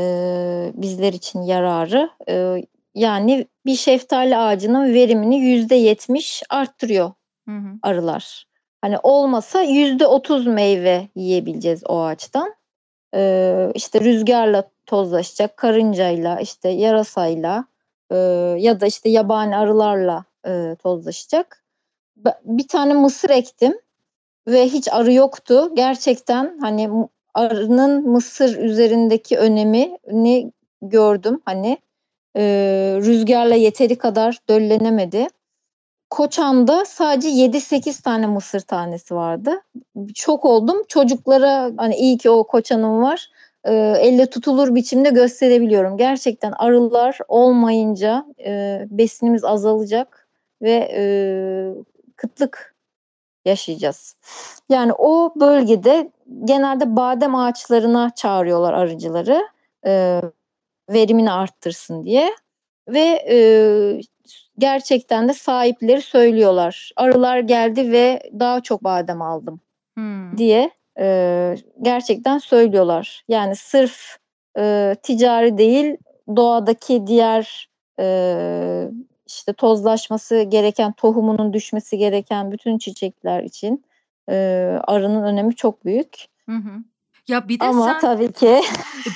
[0.73, 2.09] bizler için yararı.
[2.29, 7.11] E, yani bir şeftali ağacının verimini yüzde yetmiş arttırıyor
[7.47, 7.77] hı hı.
[7.81, 8.45] arılar.
[8.81, 12.55] Hani olmasa yüzde otuz meyve yiyebileceğiz o ağaçtan.
[13.15, 17.65] Ee, işte rüzgarla tozlaşacak, karıncayla, işte yarasayla
[18.11, 18.15] e,
[18.59, 21.63] ya da işte yabani arılarla e, tozlaşacak.
[22.43, 23.73] Bir tane mısır ektim
[24.47, 25.71] ve hiç arı yoktu.
[25.75, 26.89] Gerçekten hani
[27.33, 30.51] arının mısır üzerindeki önemini
[30.81, 31.41] gördüm.
[31.45, 31.77] Hani
[32.37, 32.41] e,
[33.01, 35.27] rüzgarla yeteri kadar döllenemedi.
[36.09, 39.61] Koçan'da sadece 7-8 tane mısır tanesi vardı.
[40.15, 40.83] Çok oldum.
[40.87, 43.29] Çocuklara hani iyi ki o koçanım var.
[43.63, 45.97] E, elle tutulur biçimde gösterebiliyorum.
[45.97, 50.22] Gerçekten arılar olmayınca e, besinimiz azalacak
[50.63, 51.03] ve e,
[52.15, 52.75] kıtlık
[53.45, 54.15] yaşayacağız.
[54.69, 56.11] Yani o bölgede
[56.45, 59.47] genelde badem ağaçlarına çağırıyorlar arıcıları
[59.85, 60.21] e,
[60.89, 62.35] verimini arttırsın diye
[62.87, 63.37] ve e,
[64.57, 66.91] gerçekten de sahipleri söylüyorlar.
[66.95, 69.59] Arılar geldi ve daha çok badem aldım
[69.95, 70.37] hmm.
[70.37, 73.23] diye e, gerçekten söylüyorlar.
[73.27, 74.17] Yani sırf
[74.57, 75.97] e, ticari değil
[76.35, 78.05] doğadaki diğer e,
[79.35, 83.85] işte tozlaşması gereken, tohumunun düşmesi gereken bütün çiçekler için
[84.29, 84.35] e,
[84.87, 86.25] arının önemi çok büyük.
[86.49, 86.83] Hı hı.
[87.27, 88.61] Ya bir de Ama sen tabii ki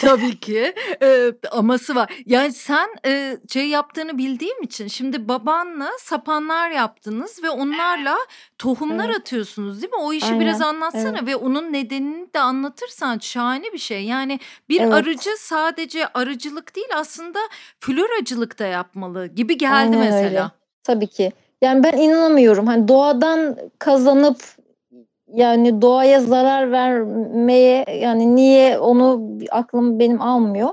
[0.01, 2.11] tabii ki e, aması var.
[2.25, 8.15] Yani sen e, şey yaptığını bildiğim için şimdi babanla sapanlar yaptınız ve onlarla
[8.57, 9.15] tohumlar Evet.
[9.19, 9.99] atıyorsunuz değil mi?
[9.99, 10.73] O işi biraz Aynen.
[10.73, 11.27] anlatsana Evet.
[11.27, 14.03] ve onun nedenini de anlatırsan şahane bir şey.
[14.03, 14.39] Yani
[14.69, 14.93] bir Evet.
[14.93, 17.39] arıcı sadece arıcılık değil aslında
[17.79, 20.11] floracılık da yapmalı gibi geldi Aynen öyle.
[20.11, 20.51] mesela.
[20.83, 21.31] Tabii ki.
[21.61, 22.67] Yani ben inanamıyorum.
[22.67, 24.41] Hani doğadan kazanıp
[25.33, 30.69] yani doğaya zarar vermeye yani niye onu aklım benim almıyor.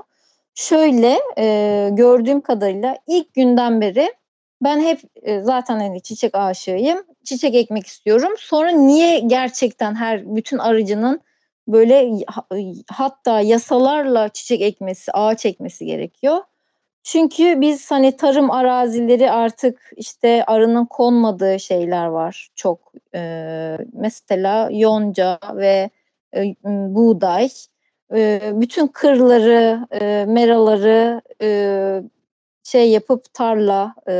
[0.55, 4.13] Şöyle e, gördüğüm kadarıyla ilk günden beri
[4.63, 7.03] ben hep e, zaten hani çiçek aşığıyım.
[7.23, 8.33] Çiçek ekmek istiyorum.
[8.37, 11.21] Sonra niye gerçekten her bütün arıcının
[11.67, 12.47] böyle ha-
[12.91, 16.37] hatta yasalarla çiçek ekmesi, ağaç ekmesi gerekiyor.
[17.05, 22.93] Çünkü biz hani tarım arazileri artık işte arının konmadığı şeyler var çok.
[23.15, 25.89] Ee, mesela yonca ve
[26.35, 27.49] e, buğday.
[28.13, 32.01] Ee, bütün kırları, e, meraları e,
[32.63, 34.15] şey yapıp tarla, e,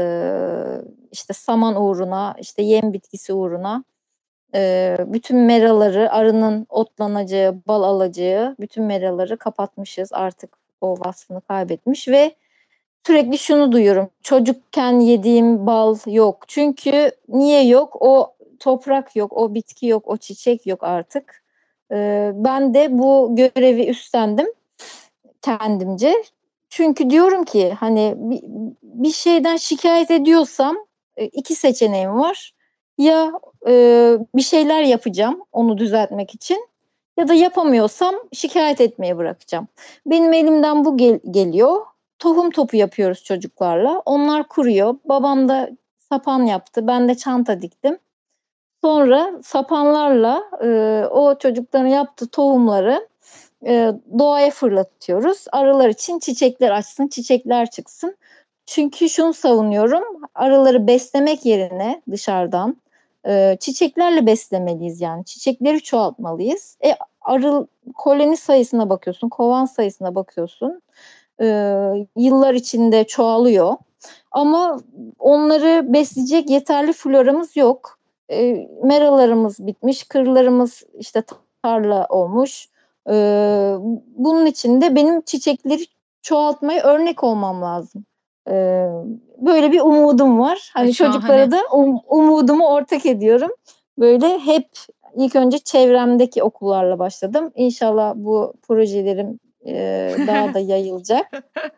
[1.12, 3.84] işte saman uğruna, işte yem bitkisi uğruna
[4.56, 10.10] e, bütün meraları, arının otlanacağı, bal alacağı bütün meraları kapatmışız.
[10.13, 12.36] Artık o vasfını kaybetmiş ve
[13.07, 14.09] sürekli şunu duyuyorum.
[14.21, 16.43] Çocukken yediğim bal yok.
[16.47, 17.97] Çünkü niye yok?
[17.99, 21.43] O toprak yok, o bitki yok, o çiçek yok artık.
[21.91, 24.47] Ee, ben de bu görevi üstlendim
[25.41, 26.13] kendimce.
[26.69, 28.41] Çünkü diyorum ki hani bir,
[28.83, 30.77] bir şeyden şikayet ediyorsam
[31.17, 32.53] e, iki seçeneğim var.
[32.97, 33.31] Ya
[33.67, 33.73] e,
[34.35, 36.67] bir şeyler yapacağım onu düzeltmek için
[37.17, 39.67] ya da yapamıyorsam şikayet etmeye bırakacağım.
[40.05, 41.81] Benim elimden bu gel- geliyor
[42.19, 44.01] tohum topu yapıyoruz çocuklarla.
[44.06, 44.95] Onlar kuruyor.
[45.06, 45.69] Babam da
[46.10, 46.88] sapan yaptı.
[46.88, 47.97] Ben de çanta diktim.
[48.84, 50.67] Sonra sapanlarla e,
[51.12, 53.08] o çocukların yaptığı tohumları
[53.65, 55.45] e, doğaya fırlatıyoruz.
[55.51, 58.17] Arılar için çiçekler açsın, çiçekler çıksın.
[58.65, 60.04] Çünkü şunu savunuyorum.
[60.36, 62.78] Arıları beslemek yerine dışarıdan
[63.28, 65.25] e, çiçeklerle beslemeliyiz yani.
[65.25, 66.78] Çiçekleri çoğaltmalıyız.
[66.86, 70.82] E, arı koloni sayısına bakıyorsun, kovan sayısına bakıyorsun
[71.41, 71.48] e,
[72.17, 73.76] yıllar içinde çoğalıyor.
[74.32, 74.80] Ama
[75.19, 78.00] onları besleyecek yeterli floramız yok.
[78.32, 81.24] E, meralarımız bitmiş, kırlarımız işte
[81.63, 82.69] tarla olmuş.
[83.10, 83.13] E,
[84.17, 85.86] bunun için de benim çiçekleri
[86.21, 88.06] çoğaltmaya örnek olmam lazım.
[88.50, 88.54] E,
[89.38, 90.71] böyle bir umudum var.
[90.74, 91.13] Hani Şahane.
[91.13, 93.52] çocuklara da um, umudumu ortak ediyorum.
[94.00, 94.67] Böyle hep
[95.15, 97.52] ilk önce çevremdeki okullarla başladım.
[97.56, 101.32] İnşallah bu projelerim e, daha da yayılacak.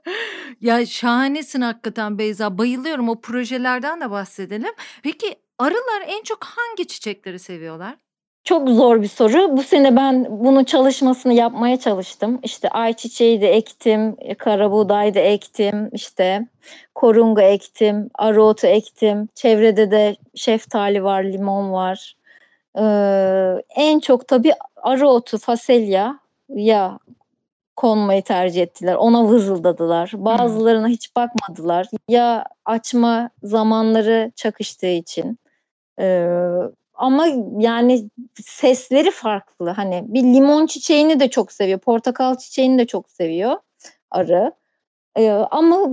[0.62, 2.58] ya şahanesin hakikaten Beyza.
[2.58, 4.74] Bayılıyorum o projelerden de bahsedelim.
[5.04, 7.96] Peki arılar en çok hangi çiçekleri seviyorlar?
[8.44, 9.58] Çok zor bir soru.
[9.58, 12.40] Bu sene ben bunun çalışmasını yapmaya çalıştım.
[12.44, 16.48] İşte ayçiçeği de ektim, kara buğday da ektim, işte
[16.96, 19.30] korunga ektim, arotu ektim.
[19.36, 22.16] Çevrede de şeftali var, limon var.
[22.80, 26.20] Ee, en çok tabii arotu, faselya
[26.50, 27.00] ya
[27.78, 28.96] konmayı tercih ettiler.
[28.96, 30.12] Ona vızıldadılar.
[30.16, 31.88] Bazılarına hiç bakmadılar.
[32.10, 35.40] Ya açma zamanları çakıştığı için.
[36.00, 36.28] Ee,
[36.94, 37.28] ama
[37.60, 38.10] yani
[38.44, 39.70] sesleri farklı.
[39.70, 41.80] Hani bir limon çiçeğini de çok seviyor.
[41.80, 43.58] Portakal çiçeğini de çok seviyor
[44.12, 44.52] arı.
[45.18, 45.90] Ee, ama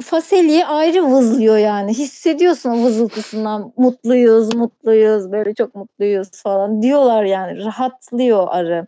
[0.00, 1.94] fasulye ayrı vızlıyor yani.
[1.94, 7.64] Hissediyorsun o vızıltısından mutluyuz, mutluyuz, böyle çok mutluyuz falan diyorlar yani.
[7.64, 8.86] Rahatlıyor arı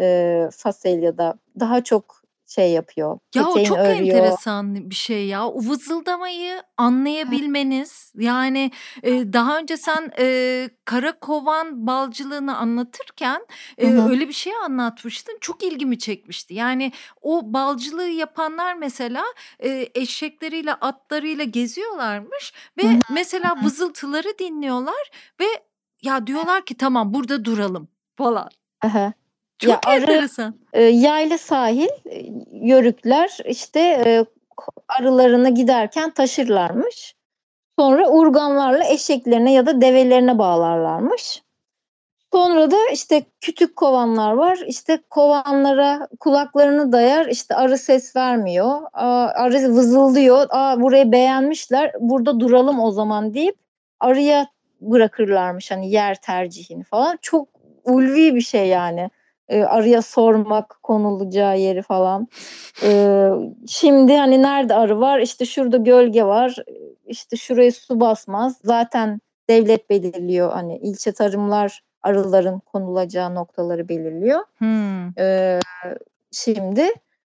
[0.00, 1.34] e, fasulyede.
[1.60, 2.22] Daha çok
[2.54, 3.18] şey yapıyor.
[3.34, 4.16] Ya o çok örüyor.
[4.16, 5.46] enteresan bir şey ya.
[5.48, 8.70] O vızıldamayı anlayabilmeniz yani
[9.02, 13.46] e, daha önce sen e, kara kovan balcılığını anlatırken
[13.78, 15.38] e, öyle bir şey anlatmıştın.
[15.40, 16.54] Çok ilgimi çekmişti.
[16.54, 19.24] Yani o balcılığı yapanlar mesela
[19.64, 25.46] e, eşekleriyle atlarıyla geziyorlarmış ve mesela vızıltıları dinliyorlar ve
[26.02, 28.50] ya diyorlar ki tamam burada duralım falan.
[28.82, 29.12] Aha.
[29.62, 30.54] Çok Ya arı enteresan.
[30.72, 32.22] e, yayla sahil e,
[32.52, 34.24] yörükler işte e,
[34.88, 37.14] arılarını giderken taşırlarmış.
[37.78, 41.42] Sonra urganlarla eşeklerine ya da develerine bağlarlarmış.
[42.32, 44.58] Sonra da işte kütük kovanlar var.
[44.66, 47.26] İşte kovanlara kulaklarını dayar.
[47.26, 48.80] İşte arı ses vermiyor.
[48.92, 50.46] Aa, arı vızıldıyor.
[50.50, 51.92] Aa, burayı beğenmişler.
[52.00, 53.56] Burada duralım o zaman deyip
[54.00, 54.46] arıya
[54.80, 57.18] bırakırlarmış hani yer tercihini falan.
[57.22, 57.48] Çok
[57.84, 59.10] ulvi bir şey yani.
[59.52, 62.28] Ee, arıya sormak konulacağı yeri falan.
[62.82, 63.28] Ee,
[63.68, 65.18] şimdi hani nerede arı var?
[65.18, 66.56] İşte şurada gölge var.
[67.06, 68.56] İşte şuraya su basmaz.
[68.64, 70.52] Zaten devlet belirliyor.
[70.52, 74.40] Hani ilçe tarımlar arıların konulacağı noktaları belirliyor.
[74.58, 75.18] Hmm.
[75.18, 75.60] Ee,
[76.32, 76.88] şimdi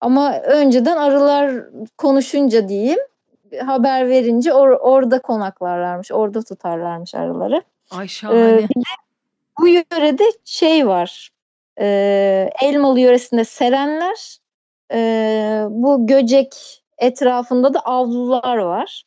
[0.01, 1.65] ama önceden arılar
[1.99, 2.99] konuşunca diyeyim
[3.67, 7.63] haber verince or- orada konaklarlarmış, orada tutarlarmış arıları.
[7.91, 8.39] Ay şahane.
[8.41, 8.69] Ee,
[9.61, 11.31] bu yörede şey var.
[11.81, 14.39] E, Elmalı yöresinde serenler,
[14.93, 14.99] e,
[15.71, 19.05] bu göcek etrafında da avlular var.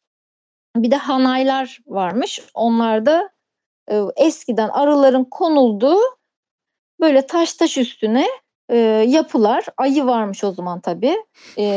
[0.76, 2.42] Bir de hanaylar varmış.
[2.54, 3.30] Onlar da
[3.92, 6.00] e, eskiden arıların konulduğu
[7.00, 8.28] böyle taş taş üstüne
[8.70, 9.66] e, yapılar.
[9.78, 11.18] Ayı varmış o zaman tabii.
[11.58, 11.68] E,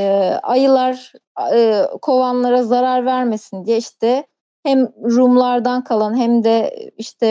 [0.42, 1.12] ayılar
[1.54, 4.26] e, kovanlara zarar vermesin diye işte
[4.62, 7.26] hem Rumlardan kalan hem de işte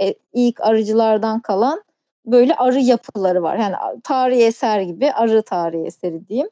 [0.00, 1.85] e, ilk arıcılardan kalan
[2.26, 3.56] böyle arı yapıları var.
[3.56, 3.74] Yani
[4.04, 6.48] tarihi eser gibi arı tarihi eseri diyeyim.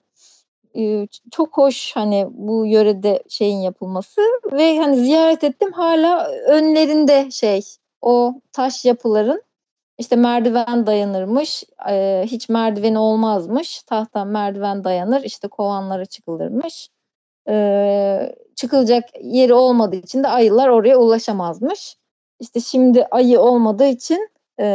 [0.76, 4.20] E, çok hoş hani bu yörede şeyin yapılması
[4.52, 7.62] ve hani ziyaret ettim hala önlerinde şey
[8.02, 9.42] o taş yapıların
[9.98, 16.88] işte merdiven dayanırmış, e, hiç merdiveni olmazmış, tahttan merdiven dayanır, işte kovanlara çıkılırmış.
[17.48, 21.96] E, çıkılacak yeri olmadığı için de ayılar oraya ulaşamazmış.
[22.40, 24.28] İşte şimdi ayı olmadığı için
[24.60, 24.66] e,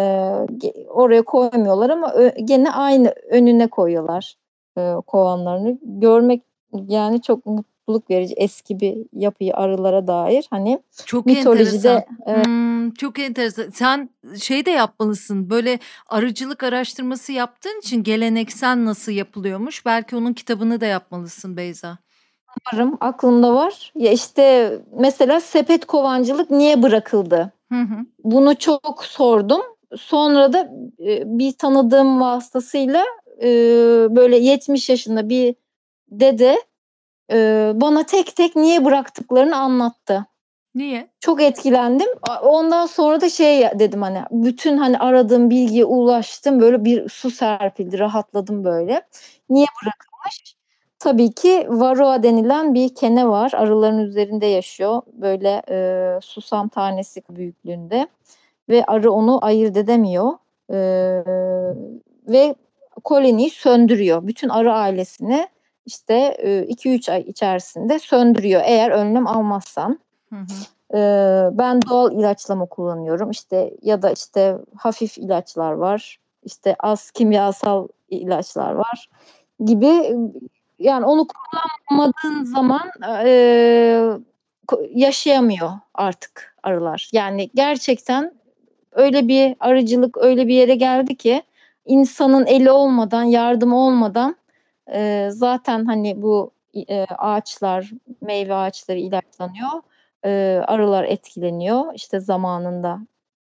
[0.88, 4.36] oraya koymuyorlar ama ö, gene aynı önüne koyuyorlar
[4.78, 5.78] e, kovanlarını.
[5.82, 6.44] Görmek
[6.88, 11.90] yani çok mutluluk verici eski bir yapıyı arılara dair hani çok mitolojide
[12.26, 12.46] enteresan.
[12.46, 13.70] Hmm, çok enteresan.
[13.70, 14.10] Sen
[14.40, 15.50] şey de yapmalısın.
[15.50, 19.86] Böyle arıcılık araştırması yaptığın için geleneksel nasıl yapılıyormuş.
[19.86, 21.98] Belki onun kitabını da yapmalısın Beyza.
[22.74, 23.92] Varım, aklımda var.
[23.96, 27.52] Ya işte mesela sepet kovancılık niye bırakıldı?
[27.72, 28.06] Hı hı.
[28.24, 29.62] Bunu çok sordum.
[29.98, 30.60] Sonra da
[31.00, 33.06] e, bir tanıdığım vasıtasıyla
[33.42, 33.48] e,
[34.10, 35.56] böyle 70 yaşında bir
[36.12, 36.62] dede
[37.32, 40.26] e, bana tek tek niye bıraktıklarını anlattı.
[40.76, 41.10] Niye?
[41.20, 42.08] Çok etkilendim.
[42.44, 46.62] Ondan sonra da şey dedim hani bütün hani aradığım bilgiye ulaştım.
[46.62, 49.02] Böyle bir su serpildi, rahatladım böyle.
[49.50, 50.59] Niye bırakılmış?
[51.00, 53.52] Tabii ki varroa denilen bir kene var.
[53.56, 55.02] Arıların üzerinde yaşıyor.
[55.14, 58.08] Böyle e, susam tanesi büyüklüğünde.
[58.70, 60.34] Ve arı onu ayırt edemiyor.
[60.70, 60.78] E,
[62.28, 62.56] ve
[63.04, 64.28] koloniyi söndürüyor.
[64.28, 65.48] Bütün arı ailesini
[65.86, 66.38] işte
[66.70, 70.00] 2-3 ay içerisinde söndürüyor eğer önlem almazsan.
[70.30, 71.58] Hı hı.
[71.58, 73.32] ben doğal ilaçlama kullanıyorum.
[73.32, 76.20] İşte ya da işte hafif ilaçlar var.
[76.44, 79.10] İşte az kimyasal ilaçlar var
[79.66, 80.16] gibi
[80.80, 82.92] yani onu kullanmadığın zaman
[83.26, 84.02] e,
[84.94, 87.10] yaşayamıyor artık arılar.
[87.14, 88.34] Yani gerçekten
[88.92, 91.44] öyle bir arıcılık öyle bir yere geldi ki
[91.86, 94.36] insanın eli olmadan, yardım olmadan
[94.94, 96.52] e, zaten hani bu
[96.90, 99.82] e, ağaçlar, meyve ağaçları ilaçlanıyor.
[100.26, 101.94] E, arılar etkileniyor.
[101.94, 103.00] İşte zamanında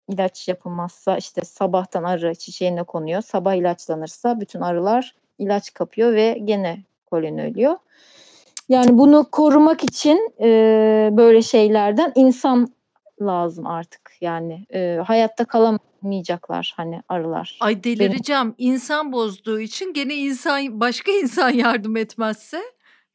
[0.09, 3.21] ilaç yapılmazsa işte sabahtan arı çiçeğine konuyor.
[3.21, 6.83] Sabah ilaçlanırsa bütün arılar ilaç kapıyor ve gene
[7.15, 7.77] koloni ölüyor.
[8.69, 10.47] Yani bunu korumak için e,
[11.11, 12.67] böyle şeylerden insan
[13.21, 14.11] lazım artık.
[14.21, 17.57] Yani e, hayatta kalamayacaklar hani arılar.
[17.61, 18.55] Ay delireceğim.
[18.59, 18.73] Benim...
[18.73, 22.61] İnsan bozduğu için gene insan başka insan yardım etmezse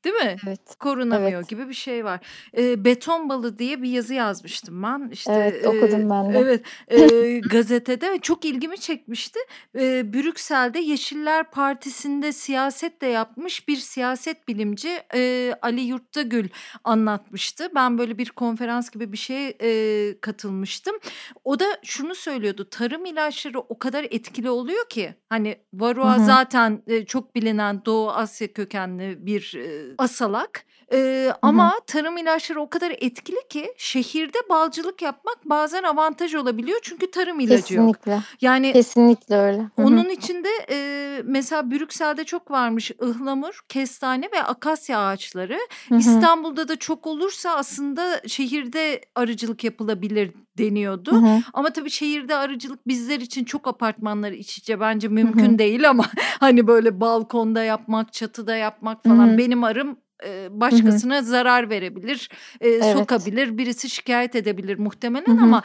[0.04, 0.36] Değil mi?
[0.46, 0.60] Evet.
[0.78, 1.48] Korunamıyor evet.
[1.48, 2.20] gibi bir şey var.
[2.56, 5.08] E, beton balı diye bir yazı yazmıştım ben.
[5.12, 6.38] İşte, evet okudum e, ben de.
[6.38, 9.38] Evet e, gazetede ve çok ilgimi çekmişti.
[9.78, 16.48] E, Brüksel'de Yeşiller Partisi'nde siyaset de yapmış bir siyaset bilimci e, Ali Yurttagül
[16.84, 17.68] anlatmıştı.
[17.74, 20.96] Ben böyle bir konferans gibi bir şeye e, katılmıştım.
[21.44, 22.68] O da şunu söylüyordu.
[22.70, 28.52] Tarım ilaçları o kadar etkili oluyor ki hani varroa zaten e, çok bilinen Doğu Asya
[28.52, 30.64] kökenli bir e, asalak.
[30.92, 37.10] Ee, ama tarım ilaçları o kadar etkili ki şehirde balcılık yapmak bazen avantaj olabiliyor çünkü
[37.10, 38.12] tarım ilacı Kesinlikle.
[38.12, 38.22] yok.
[38.40, 39.58] Yani Kesinlikle öyle.
[39.58, 39.86] Hı hı.
[39.86, 45.58] onun içinde e, mesela Brüksel'de çok varmış ıhlamur, kestane ve akasya ağaçları.
[45.88, 45.98] Hı hı.
[45.98, 51.12] İstanbul'da da çok olursa aslında şehirde arıcılık yapılabilir deniyordu.
[51.12, 51.42] Hı hı.
[51.52, 55.58] Ama tabii şehirde arıcılık bizler için çok apartmanları iç içe bence mümkün hı hı.
[55.58, 56.04] değil ama
[56.40, 59.38] hani böyle balkonda yapmak, çatıda yapmak falan hı hı.
[59.38, 59.96] benim arım
[60.50, 61.24] başkasına Hı-hı.
[61.24, 62.28] zarar verebilir,
[62.60, 62.96] evet.
[62.96, 65.44] sokabilir, birisi şikayet edebilir muhtemelen Hı-hı.
[65.44, 65.62] ama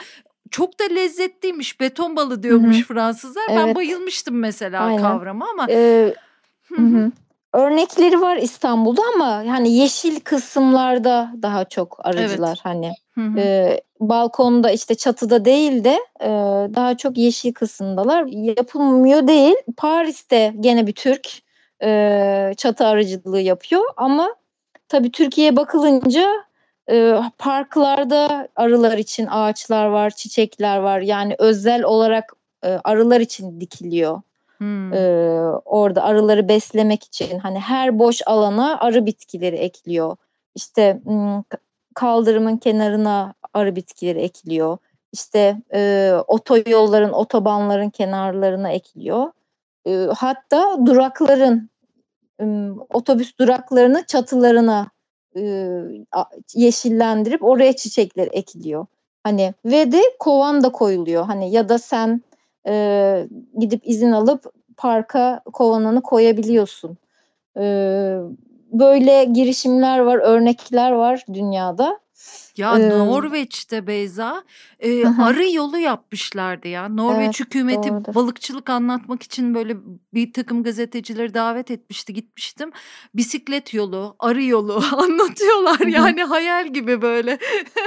[0.51, 1.79] çok da lezzetliymiş.
[1.79, 2.85] Beton balı diyormuş Hı-hı.
[2.85, 3.43] Fransızlar.
[3.49, 3.57] Evet.
[3.57, 5.01] Ben bayılmıştım mesela Aynen.
[5.01, 5.67] kavrama ama.
[5.69, 6.13] Ee.
[7.53, 12.65] Örnekleri var İstanbul'da ama hani yeşil kısımlarda daha çok arıcılar evet.
[12.65, 12.93] hani
[13.39, 16.29] e, balkonda işte çatıda değil de e,
[16.75, 18.25] daha çok yeşil kısımdalar.
[18.25, 19.55] Yapılmıyor değil.
[19.77, 21.29] Paris'te gene bir Türk
[21.83, 24.35] e, çatı arıcılığı yapıyor ama
[24.87, 26.45] tabii Türkiye'ye bakılınca
[26.89, 30.99] e, parklarda arılar için ağaçlar var, çiçekler var.
[30.99, 32.33] Yani özel olarak
[32.63, 34.21] e, arılar için dikiliyor.
[34.57, 34.93] Hmm.
[34.93, 34.99] E,
[35.65, 40.17] orada arıları beslemek için hani her boş alana arı bitkileri ekliyor.
[40.55, 41.01] İşte
[41.95, 44.77] kaldırımın kenarına arı bitkileri ekliyor.
[45.11, 49.31] İşte e, otoyolların, otobanların kenarlarına ekliyor.
[49.87, 51.69] E, hatta durakların,
[52.89, 54.87] otobüs duraklarını çatılarına
[56.55, 58.85] yeşillendirip oraya çiçekler ekiliyor.
[59.23, 61.25] Hani ve de kovan da koyuluyor.
[61.25, 62.21] Hani ya da sen
[62.67, 63.27] e,
[63.59, 64.45] gidip izin alıp
[64.77, 66.97] parka kovanını koyabiliyorsun.
[67.57, 67.63] E,
[68.71, 71.99] böyle girişimler var, örnekler var dünyada.
[72.57, 74.43] Ya ee, Norveç'te Beyza
[74.79, 76.89] e, arı yolu yapmışlardı ya.
[76.89, 78.15] Norveç evet, hükümeti doğrudur.
[78.15, 79.77] balıkçılık anlatmak için böyle
[80.13, 82.13] bir takım gazetecileri davet etmişti.
[82.13, 82.71] Gitmiştim.
[83.15, 85.87] Bisiklet yolu, arı yolu anlatıyorlar.
[85.87, 87.37] Yani hayal gibi böyle.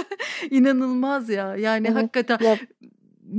[0.50, 1.56] İnanılmaz ya.
[1.56, 2.58] Yani evet, hakikaten ya,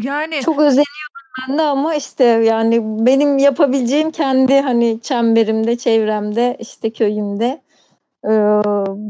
[0.03, 6.89] yani çok özeniyorum ben de ama işte yani benim yapabileceğim kendi hani çemberimde, çevremde, işte
[6.89, 7.61] köyümde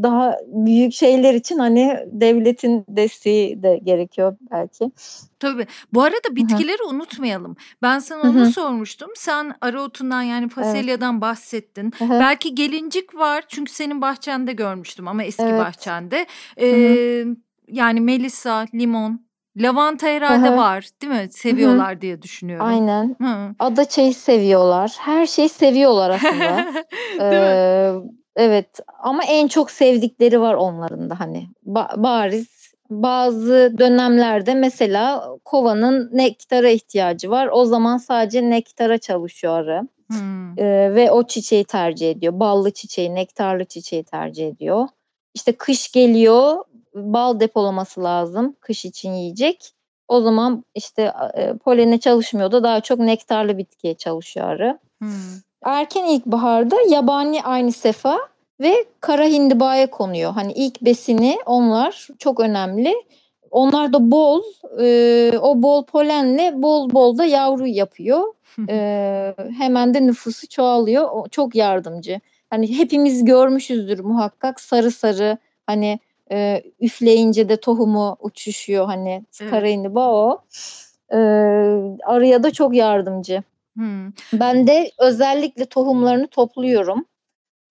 [0.03, 4.91] daha büyük şeyler için hani devletin desteği de gerekiyor belki.
[5.39, 5.67] Tabii.
[5.93, 6.95] Bu arada bitkileri Hı-hı.
[6.95, 7.55] unutmayalım.
[7.81, 8.51] Ben sana onu Hı-hı.
[8.51, 9.09] sormuştum.
[9.15, 11.21] Sen arotundan yani fasulyadan evet.
[11.21, 11.91] bahsettin.
[11.97, 12.09] Hı-hı.
[12.09, 15.59] Belki gelincik var çünkü senin bahçende görmüştüm ama eski evet.
[15.59, 16.25] bahçende.
[16.61, 17.25] Ee,
[17.67, 19.21] yani melisa, limon,
[19.57, 20.57] lavanta herhalde Hı-hı.
[20.57, 21.27] var değil mi?
[21.31, 22.01] Seviyorlar Hı-hı.
[22.01, 22.65] diye düşünüyorum.
[22.65, 23.15] Aynen.
[23.21, 23.55] Hı.
[23.59, 24.95] Adaçayı seviyorlar.
[24.99, 26.65] Her şeyi seviyorlar aslında.
[27.19, 28.11] değil ee, mi?
[28.39, 36.09] Evet ama en çok sevdikleri var onların da hani ba- bariz bazı dönemlerde mesela kovanın
[36.13, 37.49] nektara ihtiyacı var.
[37.51, 39.87] O zaman sadece nektara çalışıyor arı.
[40.07, 40.59] Hmm.
[40.59, 42.39] Ee, ve o çiçeği tercih ediyor.
[42.39, 44.87] Ballı çiçeği, nektarlı çiçeği tercih ediyor.
[45.33, 46.63] İşte kış geliyor,
[46.95, 49.73] bal depolaması lazım kış için yiyecek.
[50.07, 54.79] O zaman işte e, polene çalışmıyor da daha çok nektarlı bitkiye çalışıyor arı.
[54.99, 55.09] Hmm.
[55.63, 58.19] Erken ilkbaharda yabani aynı sefa
[58.59, 60.31] ve kara hindibaya konuyor.
[60.31, 62.95] Hani ilk besini onlar çok önemli.
[63.51, 64.43] Onlar da bol,
[64.81, 68.33] e, o bol polenle bol bol da yavru yapıyor.
[68.69, 71.09] e, hemen de nüfusu çoğalıyor.
[71.11, 72.19] O, çok yardımcı.
[72.49, 75.99] Hani hepimiz görmüşüzdür muhakkak sarı sarı hani
[76.31, 78.85] e, üfleyince de tohumu uçuşuyor.
[78.85, 79.51] Hani evet.
[79.51, 80.41] kara hindiba o.
[81.11, 81.17] E,
[82.05, 83.43] arıya da çok yardımcı.
[83.79, 84.11] Hmm.
[84.33, 87.05] Ben de özellikle tohumlarını topluyorum.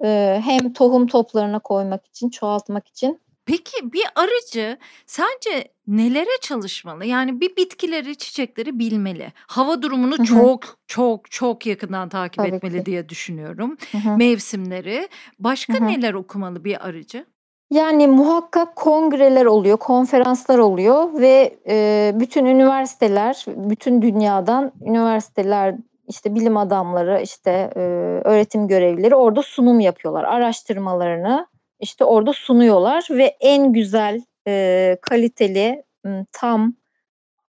[0.05, 3.21] Ee, hem tohum toplarına koymak için, çoğaltmak için.
[3.47, 7.05] Peki bir arıcı sence nelere çalışmalı?
[7.05, 9.33] Yani bir bitkileri, çiçekleri bilmeli.
[9.47, 10.27] Hava durumunu Hı-hı.
[10.27, 12.87] çok çok çok yakından takip Tabii etmeli ki.
[12.87, 13.77] diye düşünüyorum.
[13.93, 14.17] Hı-hı.
[14.17, 15.09] Mevsimleri.
[15.39, 15.87] Başka Hı-hı.
[15.87, 17.27] neler okumalı bir arıcı?
[17.71, 25.75] Yani muhakkak kongreler oluyor, konferanslar oluyor ve e, bütün üniversiteler, bütün dünyadan üniversiteler
[26.09, 27.81] işte bilim adamları, işte e,
[28.25, 30.25] öğretim görevlileri orada sunum yapıyorlar.
[30.25, 31.47] Araştırmalarını
[31.81, 35.85] işte orada sunuyorlar ve en güzel, e, kaliteli,
[36.33, 36.75] tam,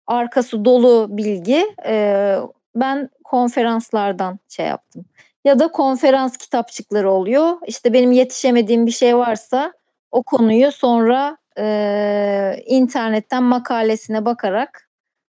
[0.07, 2.35] arkası dolu bilgi e,
[2.75, 5.05] ben konferanslardan şey yaptım.
[5.45, 7.57] Ya da konferans kitapçıkları oluyor.
[7.67, 9.73] İşte benim yetişemediğim bir şey varsa
[10.11, 14.89] o konuyu sonra e, internetten makalesine bakarak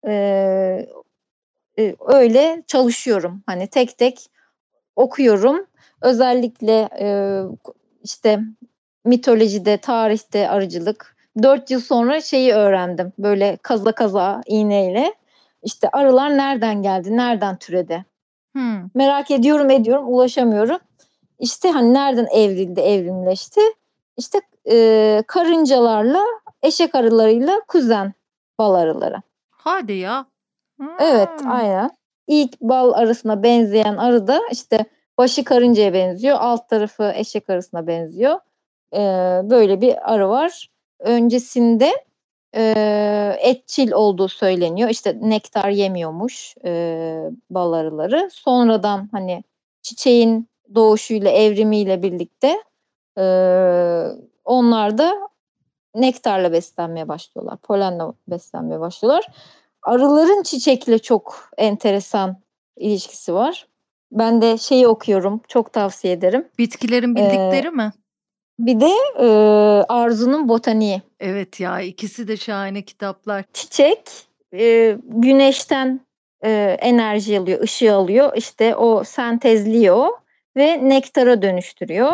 [0.08, 0.86] e,
[1.80, 3.44] e, öyle çalışıyorum.
[3.46, 4.30] Hani tek tek
[4.96, 5.66] okuyorum.
[6.02, 7.08] Özellikle e,
[8.04, 8.40] işte
[9.06, 11.16] mitolojide, tarihte arıcılık.
[11.44, 13.14] Dört yıl sonra şeyi öğrendim.
[13.20, 15.14] Böyle kaza kaza iğneyle.
[15.64, 18.06] İşte arılar nereden geldi, nereden türedi?
[18.54, 18.90] Hmm.
[18.96, 20.80] Merak ediyorum, ediyorum, ulaşamıyorum.
[21.40, 23.62] İşte hani nereden evrildi, evrimleşti?
[24.18, 26.24] İşte e, karıncalarla,
[26.64, 28.14] eşek arılarıyla kuzen
[28.60, 29.22] bal arıları.
[29.50, 30.26] Hadi ya.
[31.00, 31.90] Evet, aynen.
[32.28, 34.86] İlk bal arısına benzeyen arı da işte
[35.18, 38.40] başı karıncaya benziyor, alt tarafı eşek arısına benziyor.
[38.94, 38.98] Ee,
[39.44, 40.70] böyle bir arı var.
[41.00, 41.92] Öncesinde
[42.56, 44.90] e, etçil olduğu söyleniyor.
[44.90, 48.30] İşte nektar yemiyormuş e, bal arıları.
[48.34, 49.44] Sonradan hani
[49.82, 52.58] çiçeğin doğuşuyla, evrimiyle birlikte
[53.18, 53.26] e,
[54.46, 55.14] onlar da
[55.96, 57.58] nektarla beslenmeye başlıyorlar.
[57.58, 59.28] Polenle beslenmeye başlıyorlar.
[59.84, 62.38] Arıların çiçekle çok enteresan
[62.78, 63.68] ilişkisi var.
[64.12, 65.42] Ben de şeyi okuyorum.
[65.48, 66.48] Çok tavsiye ederim.
[66.60, 67.92] Bitkilerin bildikleri ee, mi?
[68.60, 69.28] Bir de e,
[69.90, 71.02] Arzu'nun botaniği.
[71.20, 73.46] Evet ya ikisi de şahane kitaplar.
[73.54, 74.00] Çiçek
[74.54, 76.02] e, güneşten
[76.44, 78.32] e, enerji alıyor, ışığı alıyor.
[78.36, 80.08] İşte o sentezliyor
[80.58, 82.14] ve nektara dönüştürüyor.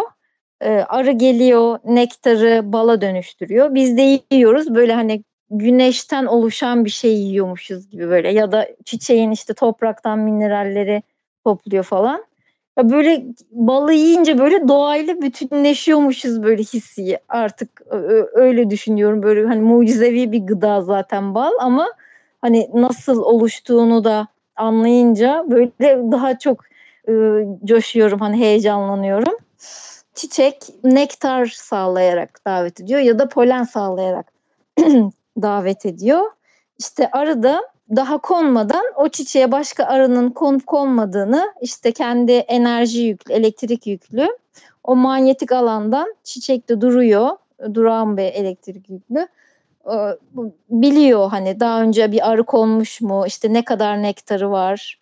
[0.61, 3.76] e, arı geliyor nektarı bala dönüştürüyor.
[3.76, 9.31] Biz de yiyoruz böyle hani güneşten oluşan bir şey yiyormuşuz gibi böyle ya da çiçeğin
[9.31, 11.03] işte topraktan mineralleri
[11.43, 12.25] topluyor falan.
[12.77, 17.81] Ya böyle balı yiyince böyle doğayla bütünleşiyormuşuz böyle hissi artık
[18.33, 21.87] öyle düşünüyorum böyle hani mucizevi bir gıda zaten bal ama
[22.41, 26.63] hani nasıl oluştuğunu da anlayınca böyle daha çok
[27.07, 27.13] e,
[27.65, 29.33] coşuyorum hani heyecanlanıyorum.
[30.15, 34.31] Çiçek nektar sağlayarak davet ediyor ya da polen sağlayarak
[35.41, 36.31] davet ediyor.
[36.79, 37.61] İşte arı da
[37.95, 44.27] daha konmadan o çiçeğe başka arının konup konmadığını işte kendi enerji yüklü, elektrik yüklü
[44.83, 47.29] o manyetik alandan çiçekte duruyor.
[47.73, 49.27] Duran bir elektrik yüklü.
[50.69, 54.99] Biliyor hani daha önce bir arı konmuş mu, işte ne kadar nektarı var,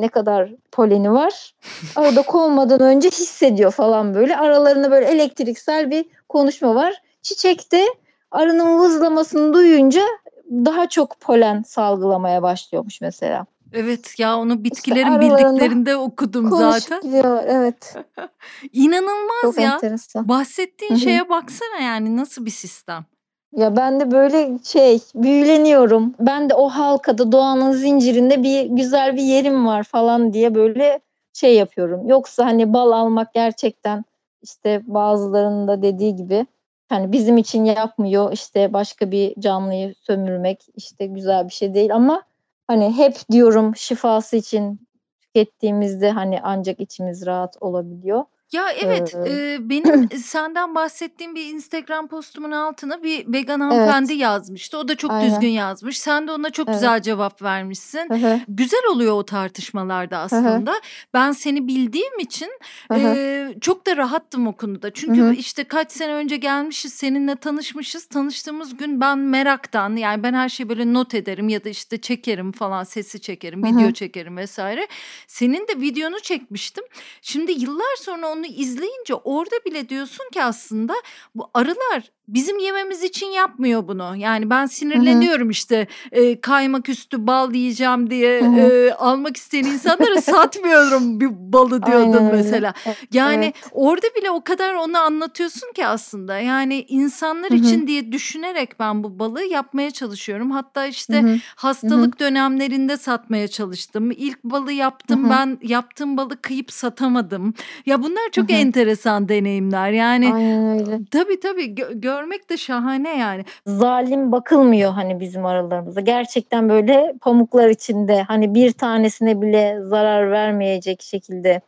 [0.00, 1.54] ne kadar poleni var.
[1.96, 4.36] Arada konmadan önce hissediyor falan böyle.
[4.36, 7.02] Aralarında böyle elektriksel bir konuşma var.
[7.22, 7.86] Çiçekte
[8.30, 10.02] arının vızlamasını duyunca
[10.50, 13.46] daha çok polen salgılamaya başlıyormuş mesela.
[13.72, 17.00] Evet ya onu bitkilerin işte bildiklerinde okudum zaten.
[17.00, 17.96] Gidiyor, evet.
[18.72, 19.74] İnanılmaz Çok ya.
[19.74, 20.28] Enteresan.
[20.28, 21.00] Bahsettiğin Hı-hı.
[21.00, 23.04] şeye baksana yani nasıl bir sistem.
[23.52, 26.14] Ya ben de böyle şey büyüleniyorum.
[26.20, 31.00] Ben de o halkada doğanın zincirinde bir güzel bir yerim var falan diye böyle
[31.32, 32.08] şey yapıyorum.
[32.08, 34.04] Yoksa hani bal almak gerçekten
[34.42, 36.46] işte bazılarının da dediği gibi
[36.88, 42.22] hani bizim için yapmıyor işte başka bir canlıyı sömürmek işte güzel bir şey değil ama
[42.66, 44.88] hani hep diyorum şifası için
[45.20, 48.24] tükettiğimizde hani ancak içimiz rahat olabiliyor.
[48.52, 54.22] Ya evet, eee, benim senden bahsettiğim bir Instagram postumun altına bir vegan hanımefendi Evet.
[54.22, 54.78] yazmıştı.
[54.78, 55.98] O da çok düzgün yazmış.
[56.00, 56.76] Sen de ona çok Evet.
[56.76, 58.08] güzel cevap vermişsin.
[58.10, 60.74] Hı Güzel oluyor o tartışmalarda aslında.
[61.14, 62.48] Ben seni bildiğim için
[62.94, 64.92] eee, çok da rahattım o konuda.
[64.92, 68.06] Çünkü işte kaç sene önce gelmişiz, seninle tanışmışız.
[68.06, 72.52] Tanıştığımız gün ben meraktan yani ben her şeyi böyle not ederim ya da işte çekerim
[72.52, 74.86] falan, sesi çekerim, video çekerim vesaire.
[75.26, 76.84] Senin de videonu çekmiştim.
[77.22, 80.94] Şimdi yıllar sonra onu izleyince orada bile diyorsun ki aslında
[81.34, 84.16] bu arılar bizim yememiz için yapmıyor bunu.
[84.16, 85.50] Yani ben sinirleniyorum Hı-hı.
[85.50, 92.12] işte e, kaymak üstü bal yiyeceğim diye e, almak isteyen insanlara satmıyorum bir balı diyordun
[92.12, 92.74] Aynen mesela.
[92.86, 92.96] Öyle.
[93.12, 93.54] Yani evet.
[93.72, 96.38] orada bile o kadar onu anlatıyorsun ki aslında.
[96.38, 97.58] Yani insanlar Hı-hı.
[97.58, 100.50] için diye düşünerek ben bu balı yapmaya çalışıyorum.
[100.50, 101.36] Hatta işte Hı-hı.
[101.56, 102.28] hastalık Hı-hı.
[102.30, 104.10] dönemlerinde satmaya çalıştım.
[104.10, 105.30] İlk balı yaptım Hı-hı.
[105.30, 107.54] ben yaptığım balı kıyıp satamadım.
[107.86, 108.58] Ya bunlar çok Hı-hı.
[108.58, 109.90] enteresan deneyimler.
[109.90, 111.00] Yani Aynen öyle.
[111.10, 113.44] tabii tabii gö- görmek de şahane yani.
[113.66, 116.00] Zalim bakılmıyor hani bizim aralarımızda.
[116.00, 121.60] Gerçekten böyle pamuklar içinde hani bir tanesine bile zarar vermeyecek şekilde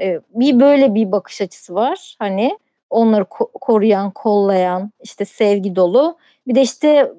[0.00, 2.16] e, bir böyle bir bakış açısı var.
[2.18, 2.58] Hani
[2.90, 6.18] onları ko- koruyan, kollayan, işte sevgi dolu.
[6.46, 7.12] Bir de işte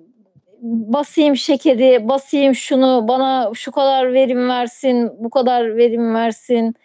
[0.62, 6.76] basayım şekeri, basayım şunu, bana şu kadar verim versin, bu kadar verim versin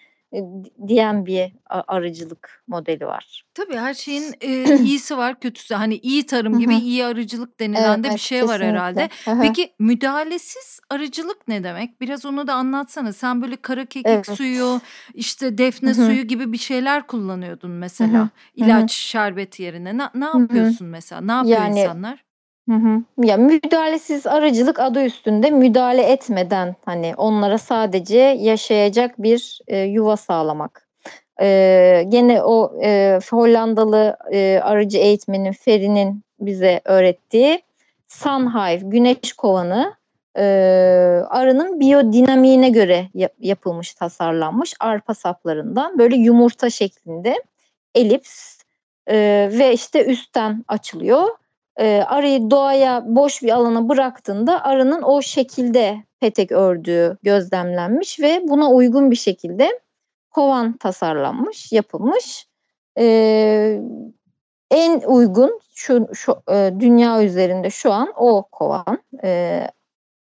[0.89, 3.45] diyen bir arıcılık modeli var.
[3.55, 5.75] Tabii her şeyin e, iyisi var, kötüsü.
[5.75, 9.09] Hani iyi tarım gibi iyi arıcılık denilen de bir şey var herhalde.
[9.43, 12.01] Peki müdahalesiz arıcılık ne demek?
[12.01, 13.13] Biraz onu da anlatsana.
[13.13, 14.27] Sen böyle kara kekik Evet.
[14.27, 14.81] suyu,
[15.15, 18.29] işte defne suyu gibi bir şeyler kullanıyordun mesela.
[18.55, 19.99] İlaç, şerbet yerine.
[19.99, 21.21] Ne, ne yapıyorsun mesela?
[21.21, 22.25] Ne yapıyor Yani insanlar?
[22.71, 23.03] Hı hı.
[23.27, 30.89] Ya müdahalesiz arıcılık adı üstünde müdahale etmeden hani onlara sadece yaşayacak bir e, yuva sağlamak.
[31.41, 37.63] E, gene o e, Hollandalı e, arıcı eğitmenin Feri'nin bize öğrettiği
[38.09, 39.95] Sunhive güneş kovanı
[40.37, 40.43] e,
[41.29, 47.43] arının biyodinamiğine göre yap, yapılmış, tasarlanmış arpa saplarından böyle yumurta şeklinde
[47.95, 48.59] elips
[49.07, 51.29] e, ve işte üstten açılıyor
[51.77, 58.71] e, arıyı doğaya boş bir alana bıraktığında arının o şekilde petek ördüğü gözlemlenmiş ve buna
[58.71, 59.81] uygun bir şekilde
[60.31, 62.47] kovan tasarlanmış, yapılmış.
[62.99, 63.81] E,
[64.71, 68.99] en uygun şu, şu e, dünya üzerinde şu an o kovan.
[69.25, 69.61] E,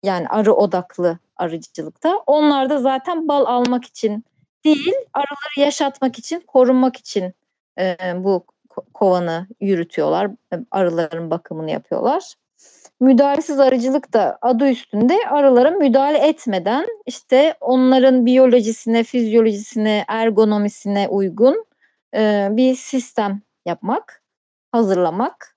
[0.02, 2.16] yani arı odaklı arıcılıkta.
[2.26, 4.24] Onlar da zaten bal almak için
[4.64, 7.34] değil, arıları yaşatmak için, korunmak için
[7.78, 8.44] e, bu
[8.94, 10.30] kovanı yürütüyorlar.
[10.70, 12.34] Arıların bakımını yapıyorlar.
[13.00, 21.64] Müdahalesiz arıcılık da adı üstünde arılara müdahale etmeden işte onların biyolojisine, fizyolojisine, ergonomisine uygun
[22.14, 24.22] e, bir sistem yapmak,
[24.72, 25.56] hazırlamak,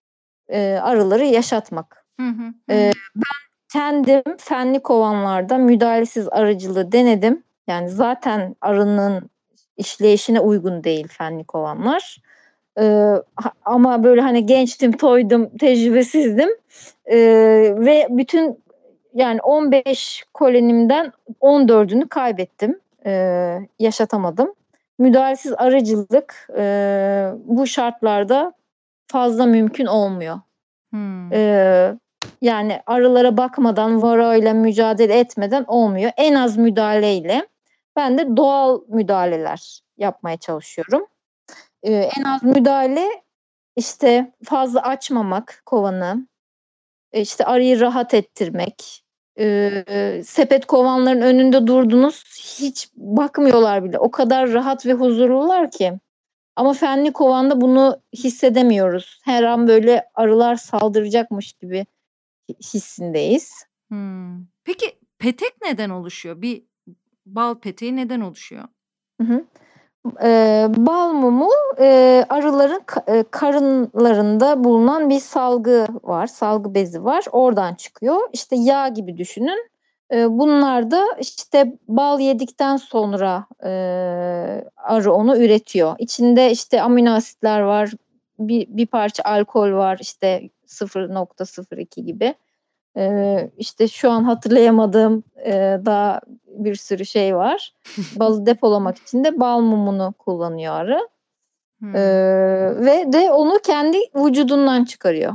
[0.50, 2.06] e, arıları yaşatmak.
[2.20, 2.74] Hı hı hı.
[2.74, 7.44] E, ben kendim fenli kovanlarda müdahalesiz arıcılığı denedim.
[7.68, 9.30] Yani zaten arının
[9.78, 12.18] işleyişine uygun değil fenli kovanlar.
[12.80, 13.16] Ee,
[13.66, 16.50] ama böyle hani gençtim, toydum, tecrübesizdim.
[17.06, 17.18] Ee,
[17.78, 18.64] ve bütün
[19.14, 21.12] yani 15 kolenimden
[21.42, 22.80] 14'ünü kaybettim.
[23.06, 24.54] Ee, yaşatamadım.
[25.00, 26.64] Müdahalesiz arıcılık e,
[27.46, 28.54] bu şartlarda
[29.08, 30.40] fazla mümkün olmuyor.
[30.90, 31.34] Hmm.
[31.34, 31.94] Ee,
[32.42, 36.12] yani arılara bakmadan, varoyla mücadele etmeden olmuyor.
[36.18, 37.48] En az müdahaleyle
[37.96, 41.06] ben de doğal müdahaleler yapmaya çalışıyorum.
[41.84, 43.24] Ee, en az müdahale
[43.76, 46.28] işte fazla açmamak kovanı,
[47.14, 49.04] işte arıyı rahat ettirmek,
[49.40, 52.24] e, sepet kovanların önünde durdunuz
[52.60, 54.00] hiç bakmıyorlar bile.
[54.00, 56.00] O kadar rahat ve huzurlular ki.
[56.56, 59.22] Ama fenli kovanda bunu hissedemiyoruz.
[59.24, 61.86] Her an böyle arılar saldıracakmış gibi
[62.74, 63.66] hissindeyiz.
[63.88, 64.46] Hmm.
[64.64, 66.42] Peki petek neden oluşuyor?
[66.42, 66.64] Bir
[67.26, 68.64] bal peteği neden oluşuyor?
[69.22, 69.46] Hı hı.
[70.24, 71.50] Ee, bal mumu
[71.80, 77.26] e, arıların e, karınlarında bulunan bir salgı var, salgı bezi var.
[77.32, 78.20] Oradan çıkıyor.
[78.34, 79.70] İşte yağ gibi düşünün.
[80.14, 83.70] E, bunlar da işte bal yedikten sonra e,
[84.78, 85.96] arı onu üretiyor.
[86.00, 87.92] İçinde işte amino asitler var,
[88.40, 92.36] bir, bir parça alkol var, işte 0.02 gibi.
[92.98, 97.74] Ee, işte şu an hatırlayamadığım e, daha bir sürü şey var.
[98.16, 101.10] Balı depolamak için de bal mumunu kullanıyor arı.
[101.80, 101.96] Hmm.
[101.96, 102.02] Ee,
[102.86, 105.34] ve de onu kendi vücudundan çıkarıyor.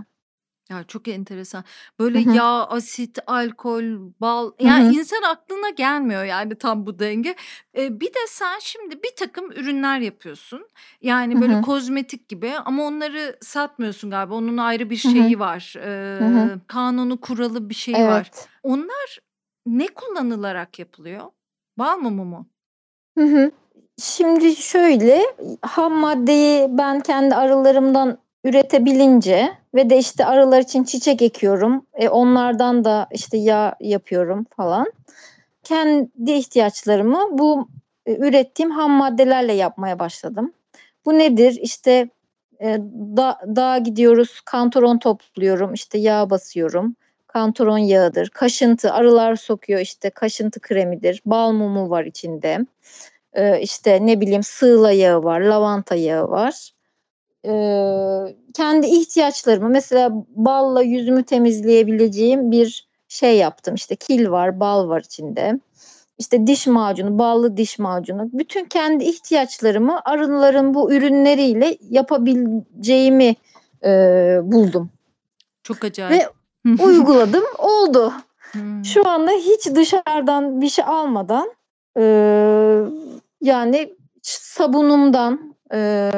[0.71, 1.65] Ya çok enteresan.
[1.99, 2.37] Böyle Hı hı.
[2.37, 3.85] yağ, asit, alkol,
[4.21, 4.93] bal yani hı.
[4.93, 7.37] insan aklına gelmiyor yani tam bu denge.
[7.77, 10.69] Ee, bir de sen şimdi bir takım ürünler yapıyorsun.
[11.01, 11.63] Yani böyle hı hı.
[11.63, 14.35] kozmetik gibi ama onları satmıyorsun galiba.
[14.35, 15.39] Onun ayrı bir şeyi hı hı.
[15.39, 15.75] var.
[15.79, 18.11] Ee, kanunu, kuralı bir şeyi evet.
[18.11, 18.31] var.
[18.63, 19.19] Onlar
[19.67, 21.25] ne kullanılarak yapılıyor?
[21.79, 22.47] Bal mumu mu?
[23.19, 23.51] Hı hı.
[24.03, 25.23] Şimdi şöyle
[25.63, 31.87] ham maddeyi ben kendi arılarımdan üretebilince ve de işte arılar için çiçek ekiyorum.
[31.95, 34.93] E, onlardan da işte yağ yapıyorum falan.
[35.63, 37.69] Kendi ihtiyaçlarımı bu
[38.07, 40.53] e, ürettiğim ham maddelerle yapmaya başladım.
[41.05, 41.59] Bu nedir?
[41.63, 42.09] İşte
[42.61, 42.79] e,
[43.17, 46.97] da, dağa gidiyoruz, kantoron topluyorum, işte yağ basıyorum.
[47.27, 48.29] Kantoron yağıdır.
[48.29, 51.23] Kaşıntı, arılar sokuyor işte kaşıntı kremidir.
[51.27, 52.59] Bal mumu var içinde.
[53.33, 56.74] E, işte ne bileyim sığla yağı var, lavanta yağı var
[57.45, 57.55] e,
[58.55, 63.75] kendi ihtiyaçlarımı mesela balla yüzümü temizleyebileceğim bir şey yaptım.
[63.75, 65.61] İşte kil var, bal var içinde.
[66.19, 68.31] İşte diş macunu, ballı diş macunu.
[68.33, 73.37] Bütün kendi ihtiyaçlarımı arıların bu ürünleriyle yapabileceğimi
[73.85, 73.91] e,
[74.43, 74.91] buldum.
[75.63, 76.13] Çok acayip.
[76.13, 76.29] Ve
[76.85, 78.13] uyguladım, oldu.
[78.53, 78.85] Hmm.
[78.85, 81.51] Şu anda hiç dışarıdan bir şey almadan
[81.99, 82.03] e,
[83.41, 86.11] yani sabunumdan, e,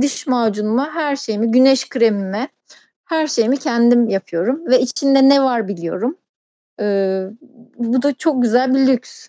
[0.00, 2.48] diş macunuma her şeyimi, güneş kremime
[3.04, 6.16] her şeyimi kendim yapıyorum ve içinde ne var biliyorum.
[6.80, 6.84] E,
[7.78, 9.28] bu da çok güzel bir lüks.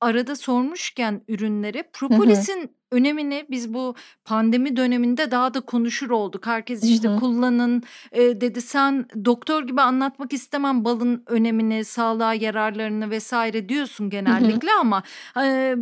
[0.00, 6.46] Arada sormuşken ürünleri propolisin önemini biz bu pandemi döneminde daha da konuşur olduk.
[6.46, 8.62] Herkes işte kullanın e, dedi.
[8.62, 15.02] Sen doktor gibi anlatmak istemem balın önemini, sağlığa yararlarını vesaire diyorsun genellikle ama
[15.42, 15.76] e,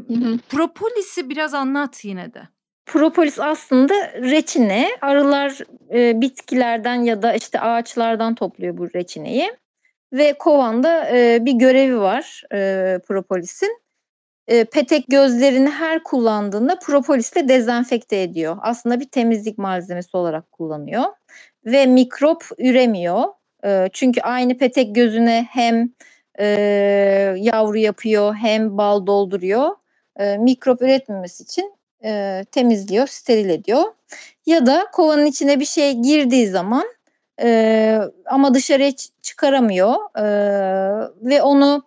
[0.48, 2.48] propolisi biraz anlat yine de.
[2.86, 4.88] Propolis aslında reçine.
[5.00, 5.58] Arılar
[5.92, 9.56] e, bitkilerden ya da işte ağaçlardan topluyor bu reçineyi.
[10.12, 13.80] Ve kovanda e, bir görevi var e, propolisin.
[14.48, 18.56] E, petek gözlerini her kullandığında propolisle dezenfekte ediyor.
[18.60, 21.04] Aslında bir temizlik malzemesi olarak kullanıyor.
[21.64, 23.24] Ve mikrop üremiyor.
[23.64, 25.90] E, çünkü aynı petek gözüne hem
[26.38, 26.46] e,
[27.36, 29.70] yavru yapıyor hem bal dolduruyor.
[30.16, 31.75] E, mikrop üretmemesi için
[32.06, 33.82] e, temizliyor, steril ediyor.
[34.46, 36.84] Ya da kovanın içine bir şey girdiği zaman
[37.42, 38.92] e, ama dışarıya
[39.22, 40.26] çıkaramıyor e,
[41.22, 41.82] ve onu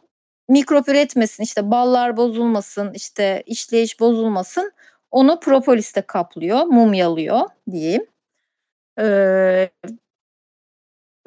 [0.50, 4.72] mikrop üretmesin, işte ballar bozulmasın, işte işleyiş bozulmasın.
[5.12, 7.42] Onu propolisle kaplıyor, mumyalıyor
[7.72, 8.06] diyeyim.
[9.00, 9.70] Ee,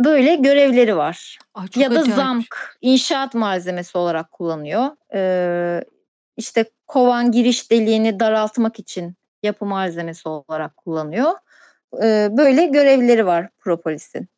[0.00, 1.38] böyle görevleri var.
[1.54, 2.16] Ay, ya da acayip.
[2.16, 4.90] zamk, inşaat malzemesi olarak kullanıyor.
[5.14, 5.84] Ee,
[6.36, 11.32] işte kovan giriş deliğini daraltmak için yapı malzemesi olarak kullanıyor.
[12.02, 14.28] Ee, böyle görevleri var propolisin.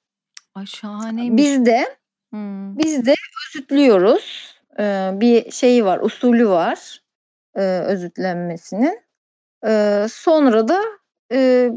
[0.54, 1.42] Ay şahaneymiş.
[1.42, 1.96] Biz de
[2.30, 2.78] hmm.
[2.78, 3.14] biz de
[3.48, 4.54] özütlüyoruz.
[4.78, 7.00] Ee, bir şeyi var, usulü var
[7.54, 9.00] e, özütlenmesinin.
[9.66, 10.80] Ee, sonra da
[11.32, 11.70] e,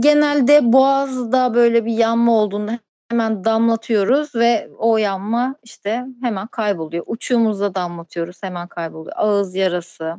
[0.00, 2.78] genelde boğazda böyle bir yanma olduğunda
[3.08, 7.04] hemen damlatıyoruz ve o yanma işte hemen kayboluyor.
[7.06, 9.16] Uçuğumuzda damlatıyoruz hemen kayboluyor.
[9.16, 10.16] Ağız yarası,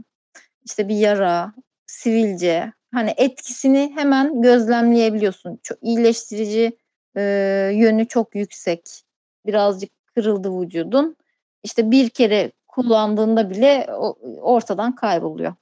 [0.65, 1.53] işte bir yara,
[1.85, 5.59] sivilce hani etkisini hemen gözlemleyebiliyorsun.
[5.63, 6.77] Çok iyileştirici
[7.17, 7.21] e,
[7.73, 9.03] yönü çok yüksek.
[9.45, 11.15] Birazcık kırıldı vücudun.
[11.63, 13.87] İşte bir kere kullandığında bile
[14.41, 15.53] ortadan kayboluyor.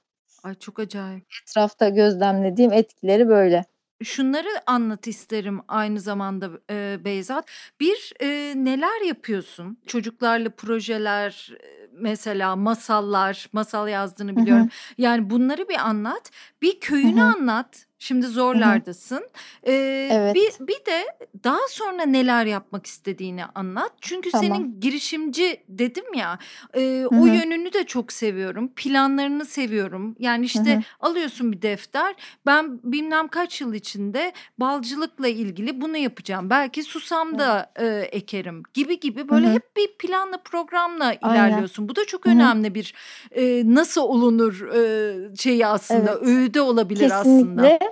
[0.42, 1.24] Ay çok acayip.
[1.42, 3.64] Etrafta gözlemlediğim etkileri böyle
[4.04, 7.50] şunları anlat isterim aynı zamanda e, Beyzat.
[7.80, 9.78] Bir e, neler yapıyorsun?
[9.86, 11.52] Çocuklarla projeler
[11.92, 14.64] mesela masallar, masal yazdığını biliyorum.
[14.64, 14.94] Hı hı.
[14.98, 16.30] Yani bunları bir anlat.
[16.62, 17.28] Bir köyünü hı hı.
[17.28, 17.87] anlat.
[17.98, 19.28] Şimdi zorlardasın.
[19.62, 20.34] Ee, evet.
[20.34, 21.04] bir, bir de
[21.44, 23.92] daha sonra neler yapmak istediğini anlat.
[24.00, 24.46] Çünkü tamam.
[24.46, 26.38] senin girişimci dedim ya
[26.74, 28.68] e, o yönünü de çok seviyorum.
[28.76, 30.16] Planlarını seviyorum.
[30.18, 30.82] Yani işte Hı-hı.
[31.00, 32.14] alıyorsun bir defter.
[32.46, 36.50] Ben bilmem kaç yıl içinde balcılıkla ilgili bunu yapacağım.
[36.50, 39.54] Belki susam da e, ekerim gibi gibi böyle Hı-hı.
[39.54, 41.88] hep bir planla programla ilerliyorsun.
[41.88, 42.34] Bu da çok Hı-hı.
[42.34, 42.94] önemli bir
[43.30, 46.28] e, nasıl olunur e, şeyi aslında evet.
[46.28, 47.62] öğüde olabilir Kesinlikle.
[47.62, 47.87] aslında.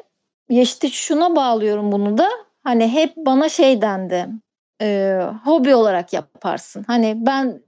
[0.49, 2.29] İşte şuna bağlıyorum bunu da.
[2.65, 4.29] Hani hep bana şey dendi.
[4.83, 6.85] E, hobi olarak yaparsın.
[6.87, 7.63] Hani ben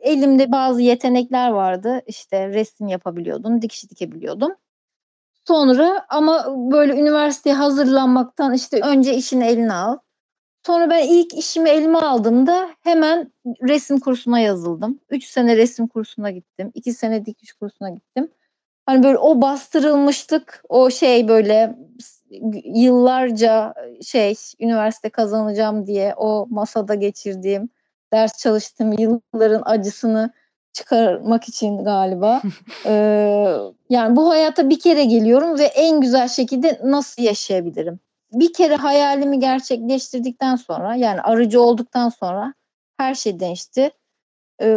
[0.00, 2.02] elimde bazı yetenekler vardı.
[2.06, 4.54] İşte resim yapabiliyordum, dikiş dikebiliyordum.
[5.46, 9.98] Sonra ama böyle üniversiteye hazırlanmaktan işte önce işini eline al.
[10.66, 13.32] Sonra ben ilk işimi elime aldığımda hemen
[13.68, 15.00] resim kursuna yazıldım.
[15.10, 16.70] Üç sene resim kursuna gittim.
[16.74, 18.28] iki sene dikiş kursuna gittim.
[18.86, 21.78] Hani böyle o bastırılmışlık, o şey böyle
[22.64, 27.68] yıllarca şey üniversite kazanacağım diye o masada geçirdiğim
[28.12, 30.32] ders çalıştığım yılların acısını
[30.72, 32.42] çıkarmak için galiba.
[32.86, 33.56] ee,
[33.90, 38.00] yani bu hayata bir kere geliyorum ve en güzel şekilde nasıl yaşayabilirim?
[38.32, 42.54] Bir kere hayalimi gerçekleştirdikten sonra yani arıcı olduktan sonra
[42.96, 43.90] her şey değişti.
[44.62, 44.76] Ee,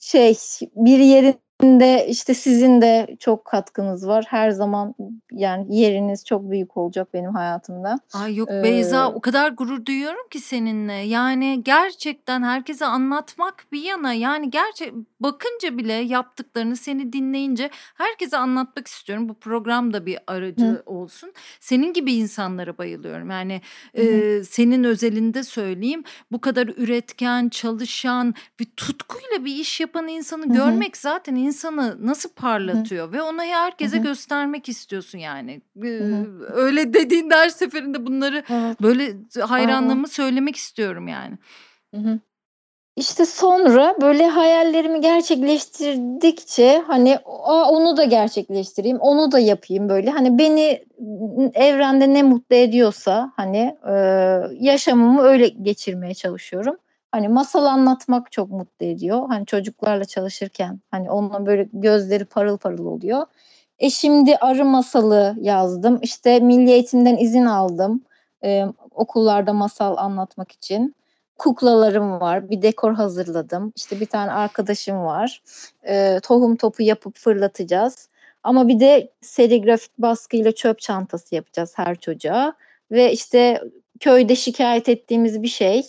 [0.00, 0.38] şey
[0.76, 4.24] bir yerin de işte sizin de çok katkınız var.
[4.28, 4.94] Her zaman
[5.32, 7.98] yani yeriniz çok büyük olacak benim hayatımda.
[8.14, 10.92] Ay yok ee, Beyza o kadar gurur duyuyorum ki seninle.
[10.92, 18.86] Yani gerçekten herkese anlatmak bir yana yani gerçek bakınca bile yaptıklarını seni dinleyince herkese anlatmak
[18.86, 19.28] istiyorum.
[19.28, 20.82] Bu program da bir aracı Hı.
[20.86, 21.32] olsun.
[21.60, 23.30] Senin gibi insanlara bayılıyorum.
[23.30, 23.60] Yani
[23.94, 30.52] e, senin özelinde söyleyeyim bu kadar üretken, çalışan bir tutkuyla bir iş yapan insanı Hı.
[30.52, 33.12] görmek zaten insanı nasıl parlatıyor Hı.
[33.12, 34.02] ve onu herkese Hı.
[34.02, 35.60] göstermek istiyorsun yani.
[35.80, 36.26] Hı.
[36.52, 38.82] Öyle dediğin her seferinde bunları evet.
[38.82, 40.10] böyle hayranlığımı Aa.
[40.10, 41.38] söylemek istiyorum yani.
[41.94, 42.18] Hı hı.
[42.96, 50.10] İşte sonra böyle hayallerimi gerçekleştirdikçe hani Aa, onu da gerçekleştireyim, onu da yapayım böyle.
[50.10, 50.84] Hani beni
[51.54, 53.92] evrende ne mutlu ediyorsa hani e,
[54.60, 56.76] yaşamımı öyle geçirmeye çalışıyorum.
[57.12, 59.28] Hani masal anlatmak çok mutlu ediyor.
[59.28, 63.26] Hani çocuklarla çalışırken hani onunla böyle gözleri parıl parıl oluyor.
[63.78, 65.98] E şimdi arı masalı yazdım.
[66.02, 68.04] İşte milli eğitimden izin aldım.
[68.44, 70.94] E, okullarda masal anlatmak için.
[71.38, 72.50] Kuklalarım var.
[72.50, 73.72] Bir dekor hazırladım.
[73.76, 75.42] İşte bir tane arkadaşım var.
[75.88, 78.08] E, tohum topu yapıp fırlatacağız.
[78.42, 82.54] Ama bir de serigrafik baskıyla çöp çantası yapacağız her çocuğa.
[82.90, 83.60] Ve işte
[84.00, 85.82] köyde şikayet ettiğimiz bir şey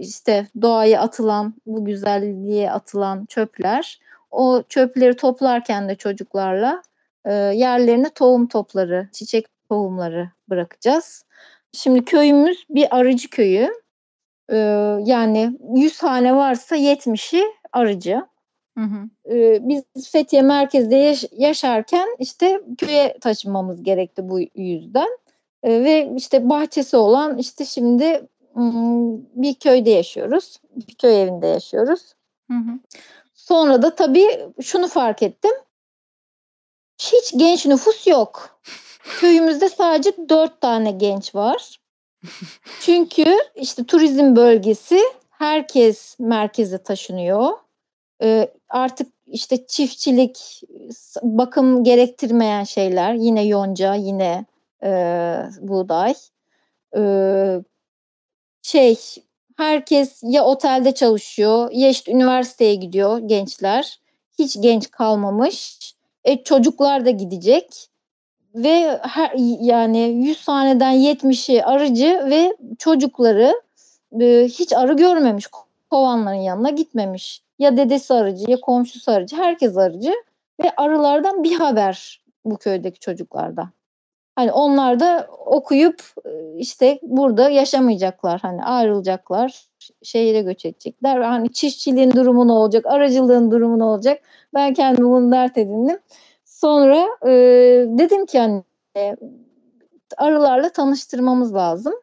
[0.00, 6.82] işte doğaya atılan bu güzelliğe atılan çöpler o çöpleri toplarken de çocuklarla
[7.54, 11.24] yerlerine tohum topları çiçek tohumları bırakacağız.
[11.72, 13.70] Şimdi köyümüz bir arıcı köyü
[15.06, 18.22] yani 100 hane varsa 70'i arıcı.
[18.78, 19.08] Hı hı.
[19.68, 25.08] Biz Fethiye merkezde yaş- yaşarken işte köye taşınmamız gerekti bu yüzden.
[25.64, 28.28] Ve işte bahçesi olan işte şimdi
[29.34, 30.56] bir köyde yaşıyoruz.
[30.76, 32.14] Bir köy evinde yaşıyoruz.
[32.50, 32.78] Hı hı.
[33.34, 35.52] Sonra da tabii şunu fark ettim.
[36.98, 38.60] Hiç genç nüfus yok.
[39.20, 41.80] Köyümüzde sadece dört tane genç var.
[42.80, 45.00] Çünkü işte turizm bölgesi
[45.30, 47.50] herkes merkeze taşınıyor.
[48.22, 50.62] Ee, artık işte çiftçilik,
[51.22, 54.44] bakım gerektirmeyen şeyler yine yonca, yine
[54.82, 54.90] e,
[55.60, 56.14] buğday.
[56.96, 57.00] E,
[58.66, 58.98] şey
[59.56, 64.00] herkes ya otelde çalışıyor ya işte üniversiteye gidiyor gençler.
[64.38, 65.78] Hiç genç kalmamış.
[66.24, 67.88] E, çocuklar da gidecek.
[68.54, 73.62] Ve her, yani 100 haneden 70'i arıcı ve çocukları
[74.20, 75.46] e, hiç arı görmemiş.
[75.90, 77.42] Kovanların yanına gitmemiş.
[77.58, 79.36] Ya dedesi arıcı ya komşusu arıcı.
[79.36, 80.12] Herkes arıcı.
[80.62, 83.70] Ve arılardan bir haber bu köydeki çocuklarda.
[84.36, 86.02] Hani onlar da okuyup
[86.56, 88.40] işte burada yaşamayacaklar.
[88.40, 89.66] Hani ayrılacaklar,
[90.02, 91.20] şehire göç edecekler.
[91.20, 94.22] Hani çiftçiliğin durumu ne olacak, aracılığın durumu ne olacak?
[94.54, 95.98] Ben kendime bunu dert edindim.
[96.44, 97.30] Sonra e,
[97.88, 98.64] dedim ki hani
[98.96, 99.16] e,
[100.16, 101.94] arılarla tanıştırmamız lazım.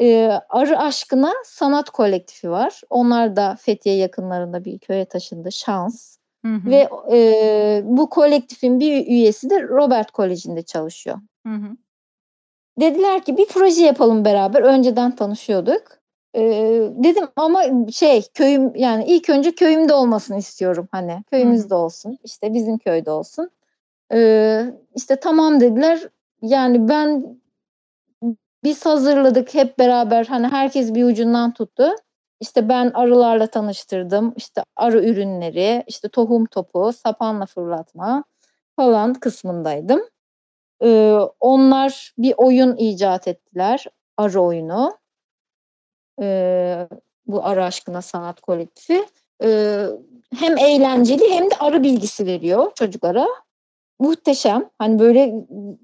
[0.00, 2.80] E, Arı Aşkına Sanat Kolektifi var.
[2.90, 5.52] Onlar da Fethiye yakınlarında bir köye taşındı.
[5.52, 6.19] Şans.
[6.44, 6.70] Hı hı.
[6.70, 11.18] Ve e, bu kolektifin bir üyesi de Robert Koleji'nde çalışıyor.
[11.46, 11.76] Hı hı.
[12.80, 14.62] Dediler ki bir proje yapalım beraber.
[14.62, 16.00] Önceden tanışıyorduk.
[16.34, 17.62] Ee, dedim ama
[17.92, 23.50] şey köyüm yani ilk önce köyümde olmasını istiyorum hani köyümüzde olsun işte bizim köyde olsun.
[24.12, 24.64] Ee,
[24.96, 26.00] işte tamam dediler
[26.42, 27.40] yani ben
[28.64, 31.88] biz hazırladık hep beraber hani herkes bir ucundan tuttu.
[32.40, 34.32] İşte ben arılarla tanıştırdım.
[34.36, 38.24] İşte arı ürünleri, işte tohum topu, sapanla fırlatma
[38.76, 40.00] falan kısmındaydım.
[40.82, 43.84] Ee, onlar bir oyun icat ettiler.
[44.16, 44.98] Arı oyunu.
[46.22, 46.88] Ee,
[47.26, 49.04] bu Arı Aşkına Sanat Kolektifi.
[49.44, 49.86] Ee,
[50.38, 53.26] hem eğlenceli hem de arı bilgisi veriyor çocuklara.
[53.98, 54.70] Muhteşem.
[54.78, 55.34] Hani böyle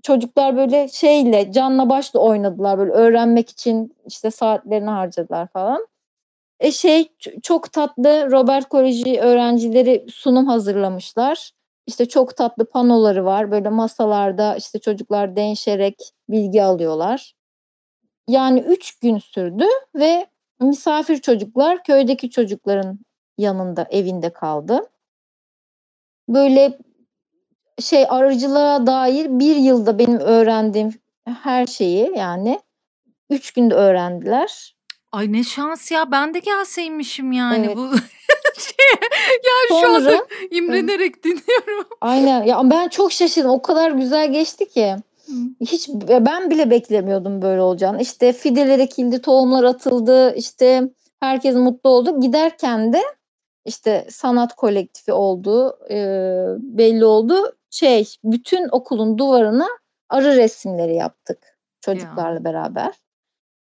[0.03, 5.87] çocuklar böyle şeyle canla başla oynadılar böyle öğrenmek için işte saatlerini harcadılar falan.
[6.61, 7.09] E şey
[7.43, 11.51] çok tatlı Robert Koleji öğrencileri sunum hazırlamışlar.
[11.87, 13.51] İşte çok tatlı panoları var.
[13.51, 17.35] Böyle masalarda işte çocuklar değişerek bilgi alıyorlar.
[18.29, 20.27] Yani üç gün sürdü ve
[20.61, 22.99] misafir çocuklar köydeki çocukların
[23.39, 24.81] yanında evinde kaldı.
[26.29, 26.79] Böyle
[27.81, 30.95] şey arıcılığa dair bir yılda benim öğrendiğim
[31.25, 32.61] her şeyi yani
[33.31, 34.76] üç günde öğrendiler.
[35.13, 37.77] Ay ne şans ya ben de gelseymişim yani evet.
[37.77, 37.91] bu
[38.59, 38.87] şey,
[39.45, 41.87] ya şu anda imrenerek dinliyorum.
[42.01, 44.97] Aynen ya ben çok şaşırdım o kadar güzel geçti ki.
[45.61, 48.03] Hiç ben bile beklemiyordum böyle olacağını.
[48.03, 50.91] İşte fideler ekildi, tohumlar atıldı, işte
[51.21, 52.21] herkes mutlu oldu.
[52.21, 53.03] Giderken de
[53.65, 55.97] işte sanat kolektifi oldu, e,
[56.59, 57.57] belli oldu.
[57.71, 59.69] Şey, bütün okulun duvarına
[60.09, 62.45] arı resimleri yaptık çocuklarla ya.
[62.45, 62.95] beraber.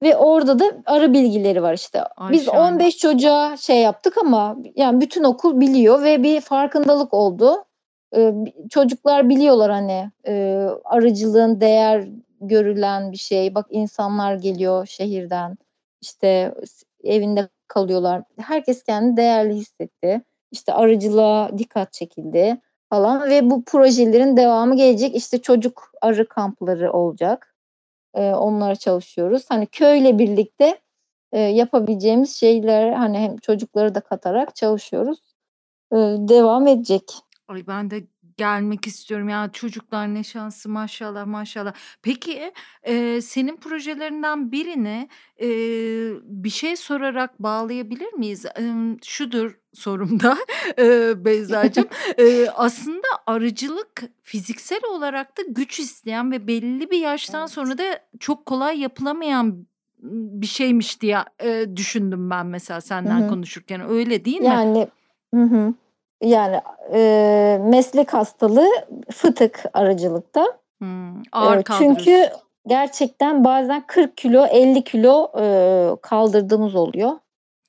[0.04, 2.02] Ve orada da arı bilgileri var işte.
[2.02, 2.74] Ay Biz şahane.
[2.74, 7.64] 15 çocuğa şey yaptık ama yani bütün okul biliyor ve bir farkındalık oldu.
[8.16, 8.34] Ee,
[8.70, 12.08] çocuklar biliyorlar hani e, arıcılığın değer
[12.40, 13.54] görülen bir şey.
[13.54, 15.58] Bak insanlar geliyor şehirden
[16.00, 16.54] işte
[17.04, 18.22] evinde kalıyorlar.
[18.40, 20.22] Herkes kendini değerli hissetti.
[20.50, 25.16] İşte arıcılığa dikkat çekildi falan ve bu projelerin devamı gelecek.
[25.16, 27.53] İşte çocuk arı kampları olacak.
[28.14, 29.44] Ee, onlara çalışıyoruz.
[29.48, 30.80] Hani köyle birlikte
[31.32, 35.18] e, yapabileceğimiz şeyler hani hem çocukları da katarak çalışıyoruz.
[35.92, 37.12] Ee, devam edecek.
[37.48, 38.02] Ay ben de
[38.36, 39.28] gelmek istiyorum.
[39.28, 41.72] Ya çocuklar ne şanslı maşallah maşallah.
[42.02, 45.08] Peki e, senin projelerinden birini
[45.40, 45.48] e,
[46.22, 48.44] bir şey sorarak bağlayabilir miyiz?
[48.46, 48.62] E,
[49.02, 50.36] şudur sorumda
[50.78, 51.88] e, Beyza'cığım.
[52.18, 57.50] e, aslında arıcılık fiziksel olarak da güç isteyen ve belli bir yaştan evet.
[57.50, 59.66] sonra da çok kolay yapılamayan
[60.04, 63.28] bir şeymiş diye e, düşündüm ben mesela senden Hı-hı.
[63.28, 64.46] konuşurken öyle değil mi?
[64.46, 64.88] Yani
[65.34, 65.74] hı hı.
[66.24, 66.60] Yani
[66.92, 68.70] e, meslek hastalığı
[69.10, 70.46] fıtık aracılıkta.
[70.78, 72.30] Hmm, ağır e, çünkü
[72.66, 75.44] gerçekten bazen 40 kilo 50 kilo e,
[76.02, 77.12] kaldırdığımız oluyor.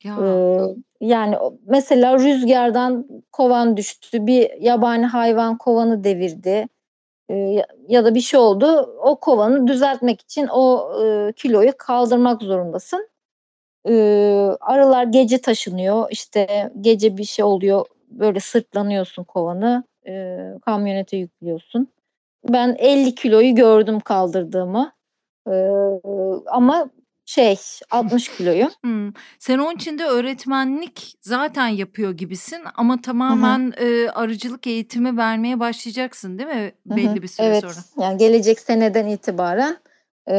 [0.03, 0.15] Ya.
[0.25, 0.59] E,
[1.01, 1.35] yani
[1.65, 6.67] mesela rüzgardan kovan düştü, bir yabani hayvan kovanı devirdi
[7.29, 8.95] e, ya da bir şey oldu.
[9.03, 13.09] O kovanı düzeltmek için o e, kiloyu kaldırmak zorundasın.
[13.89, 13.93] E,
[14.61, 17.85] arılar gece taşınıyor, işte gece bir şey oluyor,
[18.15, 21.87] böyle sırtlanıyorsun kovanı e, kamyonete yüklüyorsun.
[22.49, 24.91] Ben 50 kiloyu gördüm kaldırdığımı
[25.47, 25.53] e,
[26.47, 26.89] ama
[27.25, 27.59] şey
[27.91, 28.69] 60 kiloyu.
[28.81, 29.11] Hmm.
[29.39, 36.37] Sen onun için de öğretmenlik zaten yapıyor gibisin ama tamamen e, arıcılık eğitimi vermeye başlayacaksın
[36.39, 37.21] değil mi belli Hı-hı.
[37.21, 37.61] bir süre evet.
[37.61, 38.05] sonra?
[38.05, 39.77] Yani gelecek seneden itibaren
[40.29, 40.35] e,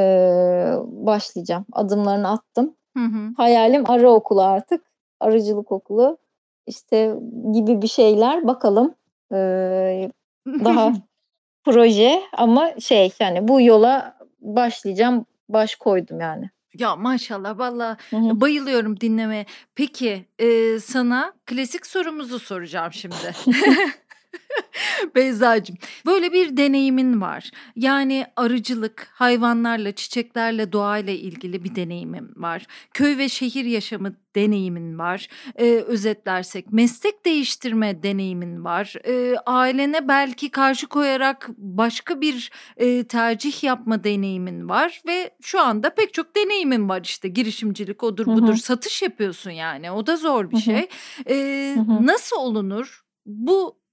[0.84, 1.66] başlayacağım.
[1.72, 2.74] Adımlarını attım.
[2.96, 3.32] Hı-hı.
[3.36, 4.82] Hayalim arı okulu artık.
[5.20, 6.18] Arıcılık okulu
[6.66, 7.14] işte
[7.52, 8.94] gibi bir şeyler bakalım.
[9.32, 10.10] Ee,
[10.46, 10.92] daha
[11.64, 16.50] proje ama şey yani bu yola başlayacağım baş koydum yani.
[16.78, 19.46] Ya maşallah valla bayılıyorum dinlemeye.
[19.74, 23.16] Peki e, sana klasik sorumuzu soracağım şimdi.
[25.14, 25.76] Beyzacığım
[26.07, 27.51] böyle bir deneyimin var.
[27.76, 32.66] Yani arıcılık, hayvanlarla, çiçeklerle, doğayla ilgili bir deneyimim var.
[32.95, 35.28] Köy ve şehir yaşamı deneyimin var.
[35.57, 38.95] Ee, özetlersek meslek değiştirme deneyimin var.
[39.05, 45.95] Ee, ailene belki karşı koyarak başka bir e, tercih yapma deneyimin var ve şu anda
[45.95, 48.57] pek çok deneyimin var işte girişimcilik odur budur Hı-hı.
[48.57, 50.62] satış yapıyorsun yani o da zor bir Hı-hı.
[50.62, 50.89] şey.
[51.28, 52.07] Ee, Hı-hı.
[52.07, 53.03] Nasıl olunur?
[53.26, 53.86] Bu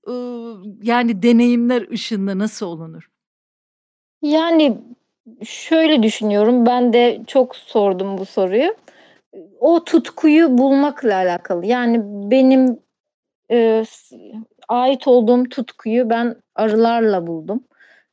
[0.82, 3.10] yani deneyimler ışığında nasıl olunur?
[4.22, 4.78] Yani
[5.43, 6.66] şöyle düşünüyorum.
[6.66, 8.76] Ben de çok sordum bu soruyu.
[9.60, 11.66] O tutkuyu bulmakla alakalı.
[11.66, 12.01] Yani
[12.32, 12.80] benim
[13.51, 13.84] e,
[14.68, 17.64] ait olduğum tutkuyu ben arılarla buldum.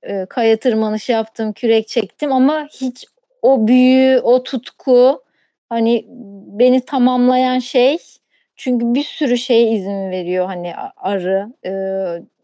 [0.02, 3.06] E, kaya tırmanışı yaptım, kürek çektim ama hiç
[3.42, 5.22] o büyü, o tutku
[5.68, 6.06] hani
[6.46, 7.98] beni tamamlayan şey
[8.60, 11.52] çünkü bir sürü şeye izin veriyor hani arı.
[11.66, 11.72] E,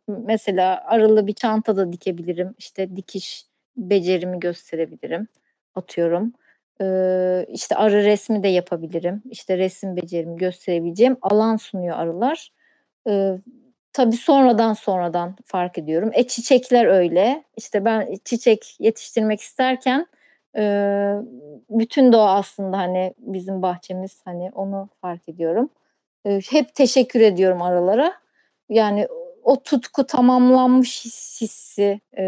[0.09, 2.55] mesela arılı bir çanta da dikebilirim.
[2.59, 3.45] İşte dikiş
[3.77, 5.29] becerimi gösterebilirim.
[5.75, 6.33] Atıyorum.
[6.81, 9.23] Ee, işte arı resmi de yapabilirim.
[9.31, 12.53] İşte resim becerimi gösterebileceğim alan sunuyor arılar.
[13.09, 13.39] Ee,
[13.93, 16.11] tabii sonradan sonradan fark ediyorum.
[16.13, 17.45] E çiçekler öyle.
[17.57, 20.07] İşte ben çiçek yetiştirmek isterken
[20.57, 20.63] e,
[21.71, 25.71] bütün doğa aslında hani bizim bahçemiz hani onu fark ediyorum.
[26.27, 28.13] E, hep teşekkür ediyorum aralara.
[28.69, 29.09] Yani
[29.43, 31.05] o tutku tamamlanmış
[31.41, 32.25] hissi e,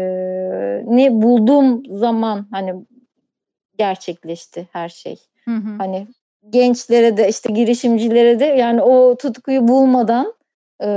[0.85, 2.75] ne bulduğum zaman hani
[3.77, 5.15] gerçekleşti her şey.
[5.45, 5.77] Hı hı.
[5.77, 6.07] Hani
[6.49, 10.33] gençlere de işte girişimcilere de yani o tutkuyu bulmadan
[10.83, 10.87] e,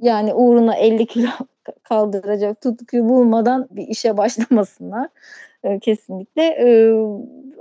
[0.00, 1.28] yani uğruna 50 kilo
[1.82, 5.08] kaldıracak tutkuyu bulmadan bir işe başlamasınlar
[5.64, 6.42] e, kesinlikle.
[6.42, 6.66] E,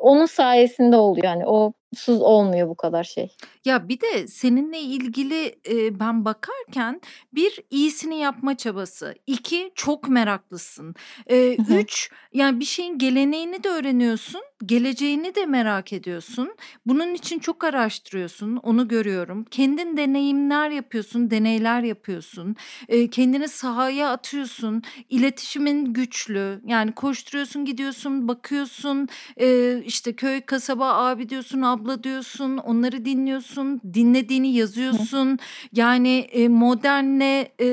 [0.04, 3.36] onun sayesinde oluyor yani o suz olmuyor bu kadar şey.
[3.66, 7.02] Ya bir de seninle ilgili e, ben bakarken
[7.34, 10.96] bir iyisini yapma çabası, iki çok meraklısın,
[11.28, 16.56] e, üç yani bir şeyin geleneğini de öğreniyorsun, geleceğini de merak ediyorsun.
[16.86, 19.46] Bunun için çok araştırıyorsun, onu görüyorum.
[19.52, 22.56] Kendin deneyimler yapıyorsun, deneyler yapıyorsun.
[22.90, 24.82] E, kendini sahaya atıyorsun.
[25.10, 26.62] İletişimin güçlü.
[26.66, 29.08] Yani koşturuyorsun, gidiyorsun, bakıyorsun.
[29.40, 32.58] E, işte köy, kasaba, abi diyorsun, abla diyorsun.
[32.58, 33.82] Onları dinliyorsun.
[33.94, 35.40] Dinlediğini yazıyorsun.
[35.74, 37.68] Yani e, modernle e,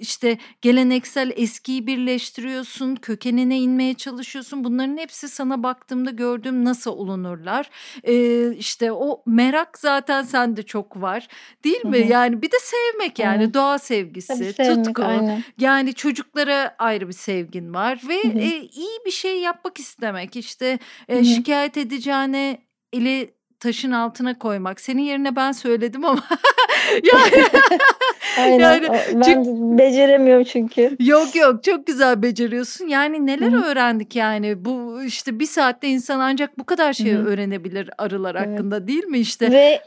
[0.00, 2.96] işte geleneksel eskiyi birleştiriyorsun.
[2.96, 4.64] Kökenine inmeye çalışıyorsun.
[4.64, 7.70] Bunların hepsi sana baktığımda gördüğüm nasıl olunurlar.
[8.04, 11.28] E, işte o merak zaten sende çok var.
[11.64, 11.98] Değil mi?
[11.98, 12.12] Hı hı.
[12.12, 13.54] Yani bir de sevmek yani hı.
[13.54, 15.02] doğa sevgisi, Tabii sevmek, tutku.
[15.02, 15.44] Aynen.
[15.58, 18.38] Yani çocuklara ayrı bir sevgin var ve hı hı.
[18.38, 20.36] E, iyi bir şey yapmak istemek.
[20.36, 20.78] İşte
[21.08, 22.58] e, şikayet edeceğine
[22.92, 24.80] eli taşın altına koymak.
[24.80, 26.22] Senin yerine ben söyledim ama
[27.12, 27.44] yani
[28.38, 28.58] Aynen.
[28.58, 30.96] Yani, ben çünkü, beceremiyorum çünkü.
[31.00, 32.88] Yok yok çok güzel beceriyorsun.
[32.88, 33.64] Yani neler Hı-hı.
[33.64, 34.64] öğrendik yani.
[34.64, 37.26] Bu işte bir saatte insan ancak bu kadar şey Hı-hı.
[37.26, 38.48] öğrenebilir arılar evet.
[38.48, 39.52] hakkında değil mi işte?
[39.52, 39.80] Ve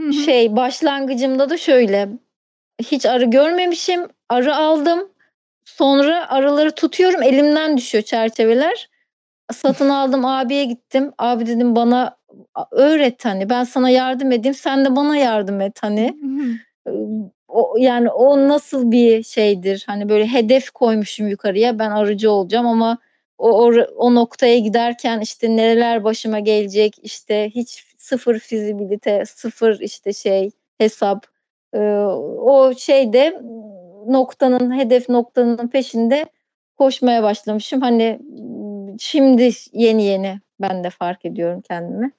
[0.00, 0.12] Hı-hı.
[0.12, 2.08] şey başlangıcımda da şöyle.
[2.82, 4.08] Hiç arı görmemişim.
[4.28, 5.08] Arı aldım.
[5.64, 7.22] Sonra arıları tutuyorum.
[7.22, 8.88] Elimden düşüyor çerçeveler.
[9.52, 11.12] Satın aldım abiye gittim.
[11.18, 12.16] Abi dedim bana
[12.70, 16.16] öğret hani ben sana yardım edeyim sen de bana yardım et hani.
[17.48, 22.98] o, yani o nasıl bir şeydir hani böyle hedef koymuşum yukarıya ben arıcı olacağım ama
[23.38, 30.12] o, o, o noktaya giderken işte nereler başıma gelecek işte hiç sıfır fizibilite sıfır işte
[30.12, 31.26] şey hesap
[31.74, 31.78] ee,
[32.38, 33.42] o şeyde
[34.06, 36.26] noktanın hedef noktanın peşinde
[36.78, 38.20] koşmaya başlamışım hani
[38.98, 42.12] şimdi yeni yeni ben de fark ediyorum kendimi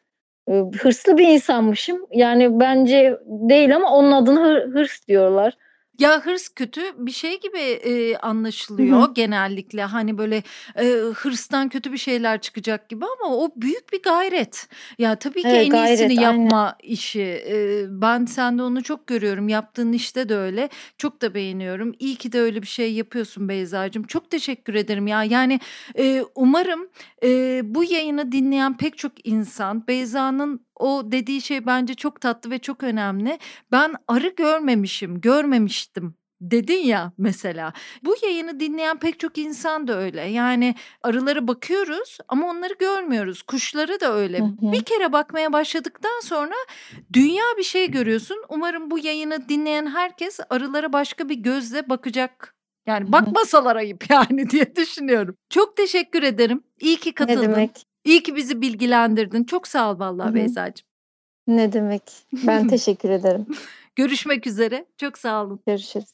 [0.79, 2.07] hırslı bir insanmışım.
[2.11, 5.57] Yani bence değil ama onun adına hır, hırs diyorlar.
[6.03, 9.13] Ya hırs kötü bir şey gibi e, anlaşılıyor Hı-hı.
[9.13, 9.83] genellikle.
[9.83, 10.43] Hani böyle
[10.75, 10.85] e,
[11.15, 14.67] hırstan kötü bir şeyler çıkacak gibi ama o büyük bir gayret.
[14.97, 16.93] Ya tabii ki evet, en gayret, iyisini yapma aynen.
[16.93, 17.21] işi.
[17.21, 19.49] E, ben sende onu çok görüyorum.
[19.49, 20.69] Yaptığın işte de öyle.
[20.97, 21.93] Çok da beğeniyorum.
[21.99, 24.03] İyi ki de öyle bir şey yapıyorsun Beyza'cığım.
[24.03, 25.23] Çok teşekkür ederim ya.
[25.23, 25.59] Yani
[25.97, 26.87] e, umarım
[27.23, 32.59] e, bu yayını dinleyen pek çok insan Beyza'nın o dediği şey bence çok tatlı ve
[32.59, 33.39] çok önemli.
[33.71, 36.15] Ben arı görmemişim, görmemiştim
[36.51, 37.73] dedin ya mesela.
[38.03, 40.21] Bu yayını dinleyen pek çok insan da öyle.
[40.21, 43.41] Yani arılara bakıyoruz ama onları görmüyoruz.
[43.41, 44.39] Kuşları da öyle.
[44.39, 44.71] Hı hı.
[44.71, 46.55] Bir kere bakmaya başladıktan sonra
[47.13, 48.37] dünya bir şey görüyorsun.
[48.49, 52.55] Umarım bu yayını dinleyen herkes arılara başka bir gözle bakacak.
[52.85, 55.35] Yani bakmasalar ayıp yani diye düşünüyorum.
[55.49, 56.63] Çok teşekkür ederim.
[56.79, 57.41] İyi ki katıldın.
[57.41, 57.85] Ne demek?
[58.03, 59.43] İyi ki bizi bilgilendirdin.
[59.43, 60.87] Çok sağ ol vallahi Beyza'cığım.
[61.47, 62.03] Ne demek.
[62.33, 63.45] Ben teşekkür ederim.
[63.95, 64.85] Görüşmek üzere.
[64.97, 65.59] Çok sağ olun.
[65.67, 66.13] Görüşürüz.